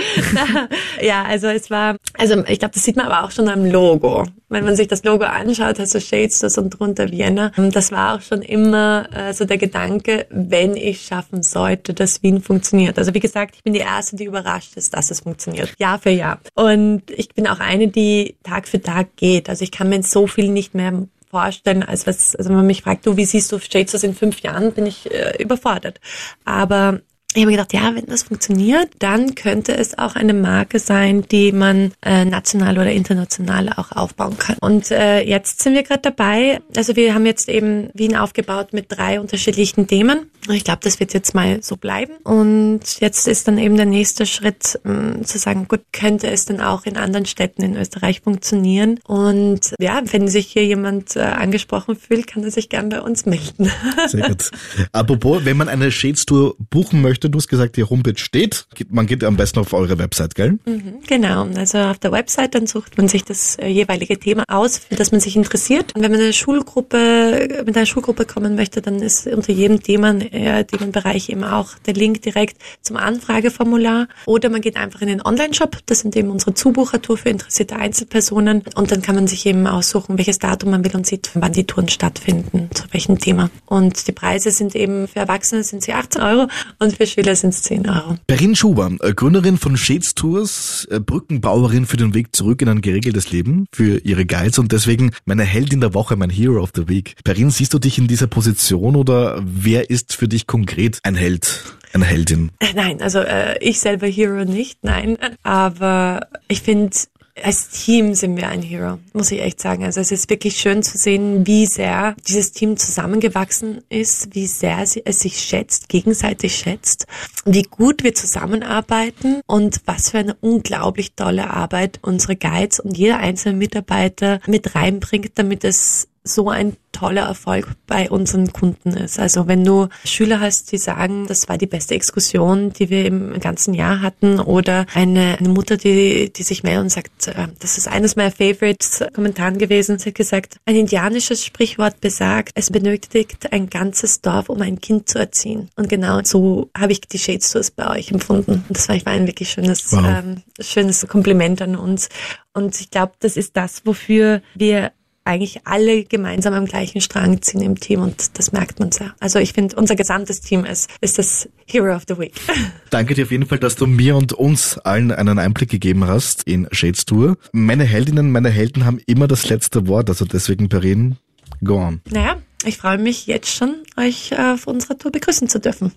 ja, 1.02 1.24
also 1.24 1.48
es 1.48 1.70
war, 1.70 1.98
also 2.18 2.42
ich 2.46 2.60
glaube, 2.60 2.74
das 2.74 2.86
sieht 2.86 2.96
man 2.96 3.08
aber 3.08 3.26
auch 3.26 3.32
schon 3.32 3.50
am 3.50 3.66
Logo. 3.66 4.26
Wenn 4.48 4.64
man 4.64 4.78
sich 4.78 4.88
das 4.88 5.04
Logo 5.04 5.26
anschaut, 5.26 5.78
hast 5.78 5.94
du 5.94 6.00
Shades 6.00 6.40
das 6.40 6.58
und 6.58 6.70
drunter 6.70 7.12
Vienna. 7.12 7.52
Das 7.58 7.92
war 7.92 8.16
auch 8.16 8.22
schon 8.22 8.44
immer 8.44 9.10
äh, 9.12 9.34
so 9.34 9.44
der 9.44 9.58
Gedanke, 9.58 10.26
wenn 10.30 10.78
ich 10.78 11.02
schaffen 11.02 11.44
sollte, 11.44 11.94
dass 11.94 12.24
Wien 12.24 12.42
funktioniert. 12.42 12.98
Also 12.98 13.14
wie 13.14 13.20
gesagt, 13.20 13.56
ich 13.58 13.64
bin 13.64 13.74
die 13.74 13.80
Erste, 13.80 14.16
die 14.16 14.24
überrascht 14.24 14.78
ist, 14.78 14.94
dass 14.94 15.12
es 15.12 15.20
funktioniert. 15.20 15.74
Jahr 15.78 16.00
für 16.00 16.12
Jahr. 16.12 16.40
Und 16.54 17.12
ich 17.12 17.28
bin 17.30 17.46
auch 17.46 17.60
eine, 17.60 17.90
die 17.90 18.38
Tag 18.44 18.70
für 18.70 18.82
Tag 18.82 19.18
geht. 19.18 19.50
Also 19.50 19.66
ich 19.66 19.72
kann 19.72 19.90
mir 19.90 20.02
so 20.04 20.28
viel 20.28 20.48
nicht 20.48 20.74
mehr 20.74 20.94
vorstellen, 21.30 21.84
als 21.84 22.08
was, 22.08 22.36
also 22.36 22.50
wenn 22.50 22.58
man 22.58 22.68
mich 22.68 22.84
fragt, 22.84 23.06
du, 23.06 23.18
wie 23.18 23.26
siehst 23.26 23.52
du 23.52 23.60
Shades 23.60 24.04
in 24.04 24.16
fünf 24.16 24.42
Jahren, 24.42 24.72
bin 24.72 24.86
ich 24.86 25.12
äh, 25.12 25.42
überfordert. 25.42 26.00
Aber 26.46 27.02
ich 27.38 27.44
habe 27.44 27.52
gedacht, 27.52 27.74
ja, 27.74 27.94
wenn 27.94 28.08
das 28.08 28.24
funktioniert, 28.24 28.90
dann 28.98 29.36
könnte 29.36 29.78
es 29.78 29.98
auch 30.00 30.16
eine 30.16 30.34
Marke 30.34 30.80
sein, 30.80 31.24
die 31.32 31.52
man 31.52 31.92
äh, 32.04 32.26
national 32.26 32.80
oder 32.80 32.92
international 32.92 33.70
auch 33.70 33.92
aufbauen 33.92 34.40
kann. 34.40 34.56
Und 34.60 34.90
äh, 34.90 35.22
jetzt 35.22 35.62
sind 35.62 35.76
wir 35.76 35.84
gerade 35.84 36.02
dabei. 36.02 36.62
Also 36.76 36.96
wir 36.96 37.14
haben 37.14 37.28
jetzt 37.28 37.48
eben 37.48 37.90
Wien 37.94 38.16
aufgebaut 38.16 38.74
mit 38.74 38.88
drei 38.90 39.20
unterschiedlichen 39.20 39.86
Themen. 39.86 40.32
Ich 40.50 40.64
glaube, 40.64 40.80
das 40.82 41.00
wird 41.00 41.14
jetzt 41.14 41.36
mal 41.36 41.62
so 41.62 41.78
bleiben. 41.78 42.14
Und 42.24 42.82
jetzt 43.02 43.28
ist 43.28 43.48
dann 43.48 43.60
eben 43.60 43.76
der 43.76 43.86
nächste 43.86 44.26
Schritt 44.26 44.80
ähm, 44.84 45.24
zu 45.24 45.38
sagen, 45.38 45.68
gut, 45.68 45.82
könnte 45.92 46.32
es 46.32 46.46
denn 46.46 46.60
auch 46.60 46.86
in 46.86 46.98
anderen 46.98 47.26
Städten 47.26 47.62
in 47.62 47.76
Österreich 47.76 48.22
funktionieren? 48.22 49.00
Und 49.06 49.76
ja, 49.80 50.02
wenn 50.06 50.28
sich 50.28 50.48
hier 50.48 50.66
jemand 50.66 51.16
äh, 51.16 51.20
angesprochen 51.20 51.96
fühlt, 51.98 52.26
kann 52.26 52.44
er 52.44 52.52
sich 52.52 52.70
gern 52.70 52.90
bei 52.90 53.02
uns 53.02 53.26
melden. 53.26 53.70
Sehr 54.08 54.30
gut. 54.30 54.50
Apropos, 54.92 55.46
wenn 55.46 55.58
man 55.58 55.70
eine 55.70 55.92
Shades 55.92 56.26
Tour 56.26 56.56
buchen 56.72 57.02
möchte, 57.02 57.27
du 57.30 57.38
hast 57.38 57.48
gesagt, 57.48 57.78
die 57.78 57.84
Homepage 57.84 58.18
steht. 58.18 58.68
Man 58.90 59.06
geht 59.06 59.24
am 59.24 59.38
besten 59.38 59.60
auf 59.60 59.74
eure 59.74 59.98
Website, 59.98 60.36
gell? 60.36 60.60
Mhm, 60.66 61.02
genau. 61.08 61.48
Also 61.56 61.78
auf 61.80 62.00
der 62.00 62.12
Website, 62.12 62.56
dann 62.56 62.68
sucht 62.68 62.98
man 62.98 63.08
sich 63.08 63.24
das 63.24 63.58
äh, 63.58 63.68
jeweilige 63.68 64.18
Thema 64.20 64.44
aus, 64.48 64.78
für 64.78 64.96
das 64.96 65.12
man 65.12 65.22
sich 65.22 65.36
interessiert. 65.36 65.96
Und 65.96 66.02
wenn 66.02 66.12
man 66.12 66.20
eine 66.20 66.34
Schulgruppe, 66.34 67.64
mit 67.66 67.76
einer 67.76 67.86
Schulgruppe 67.86 68.26
kommen 68.26 68.56
möchte, 68.56 68.82
dann 68.82 69.02
ist 69.02 69.28
unter 69.28 69.52
jedem 69.52 69.82
Thema, 69.82 70.12
äh, 70.12 70.64
Themenbereich 70.66 71.30
eben 71.30 71.44
auch 71.44 71.76
der 71.86 71.94
Link 71.94 72.22
direkt 72.22 72.58
zum 72.82 72.98
Anfrageformular. 72.98 74.08
Oder 74.26 74.50
man 74.50 74.62
geht 74.62 74.78
einfach 74.78 75.02
in 75.02 75.08
den 75.08 75.22
Online-Shop. 75.22 75.78
Das 75.86 76.00
sind 76.00 76.16
eben 76.16 76.30
unsere 76.30 76.54
Zubuchertour 76.54 77.18
für 77.18 77.30
interessierte 77.30 77.76
Einzelpersonen. 77.76 78.64
Und 78.76 78.92
dann 78.92 79.02
kann 79.02 79.16
man 79.16 79.28
sich 79.28 79.46
eben 79.46 79.68
aussuchen, 79.68 80.18
welches 80.18 80.40
Datum 80.40 80.72
man 80.72 80.84
will 80.84 80.96
und 80.96 81.06
sieht, 81.06 81.32
wann 81.34 81.54
die 81.54 81.66
Touren 81.66 81.90
stattfinden, 81.90 82.70
zu 82.74 82.86
welchem 82.92 83.20
Thema. 83.20 83.50
Und 83.66 84.08
die 84.08 84.12
Preise 84.12 84.52
sind 84.52 84.76
eben 84.76 85.08
für 85.08 85.20
Erwachsene 85.20 85.64
sind 85.64 85.84
sie 85.84 85.94
18 85.94 86.22
Euro 86.22 86.48
und 86.80 86.98
für 86.98 87.08
Sind 87.18 87.50
es 87.50 87.64
10 87.64 87.90
Euro. 87.90 88.18
Perin 88.28 88.56
Schuber, 88.56 88.92
äh, 89.02 89.12
Gründerin 89.12 89.58
von 89.58 89.76
Shades 89.76 90.14
Tours, 90.14 90.88
äh, 90.92 91.00
Brückenbauerin 91.00 91.88
für 91.88 91.98
den 91.98 92.14
Weg 92.14 92.36
zurück 92.36 92.62
in 92.62 92.70
ein 92.70 92.82
geregeltes 92.82 93.32
Leben 93.32 93.66
für 93.74 93.98
ihre 94.06 94.26
Guides 94.26 94.60
und 94.60 94.72
deswegen 94.72 95.12
meine 95.26 95.44
Heldin 95.44 95.82
der 95.82 95.96
Woche, 95.96 96.16
mein 96.16 96.30
Hero 96.30 96.62
of 96.62 96.72
the 96.76 96.88
Week. 96.88 97.16
Perin, 97.24 97.50
siehst 97.50 97.74
du 97.74 97.80
dich 97.80 97.98
in 97.98 98.08
dieser 98.08 98.28
Position 98.28 98.96
oder 98.96 99.42
wer 99.44 99.90
ist 99.90 100.16
für 100.16 100.28
dich 100.28 100.46
konkret 100.46 101.00
ein 101.04 101.16
Held? 101.16 101.64
Eine 101.94 102.06
Heldin? 102.06 102.52
Nein, 102.76 103.02
also 103.02 103.20
äh, 103.20 103.58
ich 103.62 103.80
selber 103.80 104.08
Hero 104.08 104.46
nicht, 104.46 104.84
nein. 104.84 105.18
Aber 105.42 106.28
ich 106.48 106.62
finde, 106.62 106.96
als 107.44 107.70
Team 107.70 108.14
sind 108.16 108.38
wir 108.38 108.50
ein 108.50 108.62
Hero, 108.62 109.00
muss 109.14 109.32
ich 109.32 109.42
echt 109.42 109.62
sagen. 109.62 109.84
Also 109.84 110.00
es 110.00 110.12
ist 110.12 110.30
wirklich 110.30 110.58
schön 110.58 110.84
zu 110.84 110.98
sehen, 110.98 111.46
wie 111.46 111.66
sehr 111.66 112.16
dieses 112.28 112.52
Team 112.52 112.78
zusammengewachsen 112.78 113.82
ist, 113.90 114.34
wie 114.34 114.48
sehr 114.48 114.80
es 114.82 115.20
sich 115.20 115.40
schätzt, 115.40 115.90
gegenseitig 115.90 116.56
schätzt, 116.56 117.06
wie 117.46 117.64
gut 117.64 118.04
wir 118.04 118.14
zusammenarbeiten 118.14 119.42
und 119.46 119.82
was 119.86 120.12
für 120.12 120.20
eine 120.20 120.36
unglaublich 120.42 121.14
tolle 121.14 121.50
Arbeit 121.50 122.00
unsere 122.02 122.36
Guides 122.36 122.80
und 122.80 122.98
jeder 122.98 123.18
einzelne 123.18 123.58
Mitarbeiter 123.58 124.40
mit 124.48 124.76
reinbringt, 124.76 125.32
damit 125.36 125.64
es 125.64 126.08
so 126.28 126.50
ein 126.50 126.78
toller 126.92 127.24
Erfolg 127.24 127.68
bei 127.86 128.10
unseren 128.10 128.52
Kunden 128.52 128.90
ist. 128.90 129.20
Also 129.20 129.48
wenn 129.48 129.64
du 129.64 129.88
Schüler 130.04 130.40
hast, 130.40 130.72
die 130.72 130.78
sagen, 130.78 131.28
das 131.28 131.48
war 131.48 131.58
die 131.58 131.68
beste 131.68 131.94
Exkursion, 131.94 132.74
die 132.74 132.90
wir 132.90 133.06
im 133.06 133.40
ganzen 133.40 133.74
Jahr 133.74 134.02
hatten, 134.02 134.40
oder 134.40 134.86
eine, 134.94 135.38
eine 135.38 135.50
Mutter, 135.50 135.78
die, 135.78 136.32
die 136.34 136.44
sich 136.44 136.64
meldet 136.64 136.84
und 136.84 136.90
sagt, 136.90 137.28
äh, 137.28 137.48
das 137.60 137.78
ist 137.78 137.88
eines 137.88 138.16
meiner 138.16 138.32
Favorites 138.32 139.04
Kommentaren 139.14 139.58
gewesen, 139.58 140.00
sie 140.00 140.10
hat 140.10 140.16
gesagt, 140.16 140.58
ein 140.66 140.76
indianisches 140.76 141.46
Sprichwort 141.46 142.02
besagt, 142.02 142.52
es 142.56 142.72
benötigt 142.72 143.52
ein 143.52 143.70
ganzes 143.70 144.22
Dorf, 144.22 144.50
um 144.50 144.62
ein 144.62 144.80
Kind 144.80 145.08
zu 145.08 145.20
erziehen. 145.20 145.70
Und 145.76 145.90
genau 145.90 146.22
so 146.24 146.70
habe 146.76 146.94
ich 146.94 147.02
die 147.02 147.20
Shades 147.20 147.52
Tours 147.52 147.72
bei 147.72 147.90
euch 147.96 148.12
empfunden. 148.12 148.64
Und 148.68 148.78
das 148.78 148.90
war, 148.90 148.96
war 149.06 149.14
ein 149.14 149.28
wirklich 149.28 149.50
schönes, 149.52 149.92
wow. 149.92 150.04
ähm, 150.06 150.42
schönes 150.60 151.06
Kompliment 151.08 151.62
an 151.62 151.76
uns. 151.76 152.10
Und 152.54 152.80
ich 152.82 152.90
glaube, 152.90 153.14
das 153.20 153.38
ist 153.38 153.56
das, 153.56 153.86
wofür 153.86 154.42
wir 154.56 154.92
eigentlich 155.28 155.62
alle 155.66 156.04
gemeinsam 156.04 156.54
am 156.54 156.66
gleichen 156.66 157.02
Strang 157.02 157.42
ziehen 157.42 157.62
im 157.62 157.80
Team 157.80 158.02
und 158.02 158.38
das 158.38 158.52
merkt 158.52 158.80
man 158.80 158.92
sehr. 158.92 159.14
Also 159.20 159.40
ich 159.40 159.54
finde, 159.54 159.76
unser 159.76 159.96
gesamtes 159.96 160.42
Team 160.42 160.66
ist, 160.66 160.90
ist 161.02 161.18
das 161.18 161.50
Hero 161.66 161.96
of 161.96 162.04
the 162.08 162.18
Week. 162.18 162.34
Danke 162.90 163.14
dir 163.14 163.26
auf 163.26 163.32
jeden 163.32 163.46
Fall, 163.46 163.60
dass 163.60 163.76
du 163.76 163.86
mir 163.86 164.16
und 164.16 164.34
uns 164.34 164.78
allen 164.80 165.12
einen 165.12 165.38
Einblick 165.38 165.70
gegeben 165.70 166.08
hast 166.08 166.44
in 166.44 166.68
Shades 166.72 167.06
Tour. 167.06 167.38
Meine 167.52 167.84
Heldinnen, 167.84 168.32
meine 168.32 168.50
Helden 168.50 168.86
haben 168.86 169.00
immer 169.06 169.28
das 169.28 169.50
letzte 169.50 169.88
Wort, 169.88 170.10
also 170.10 170.26
deswegen 170.26 170.70
Perin, 170.70 171.18
go 171.64 171.76
on. 171.76 172.02
Naja, 172.10 172.38
ich 172.66 172.78
freue 172.78 172.98
mich 172.98 173.28
jetzt 173.28 173.54
schon, 173.54 173.76
euch 173.98 174.32
äh, 174.32 174.54
auf 174.54 174.66
unserer 174.66 174.98
Tour 174.98 175.12
begrüßen 175.12 175.50
zu 175.50 175.60
dürfen. 175.60 175.92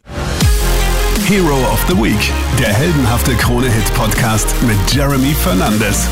Hero 1.26 1.54
of 1.72 1.84
the 1.88 1.96
Week, 1.96 2.32
der 2.58 2.72
heldenhafte 2.72 3.34
Krone-Hit-Podcast 3.34 4.48
mit 4.66 4.92
Jeremy 4.92 5.32
Fernandes. 5.34 6.08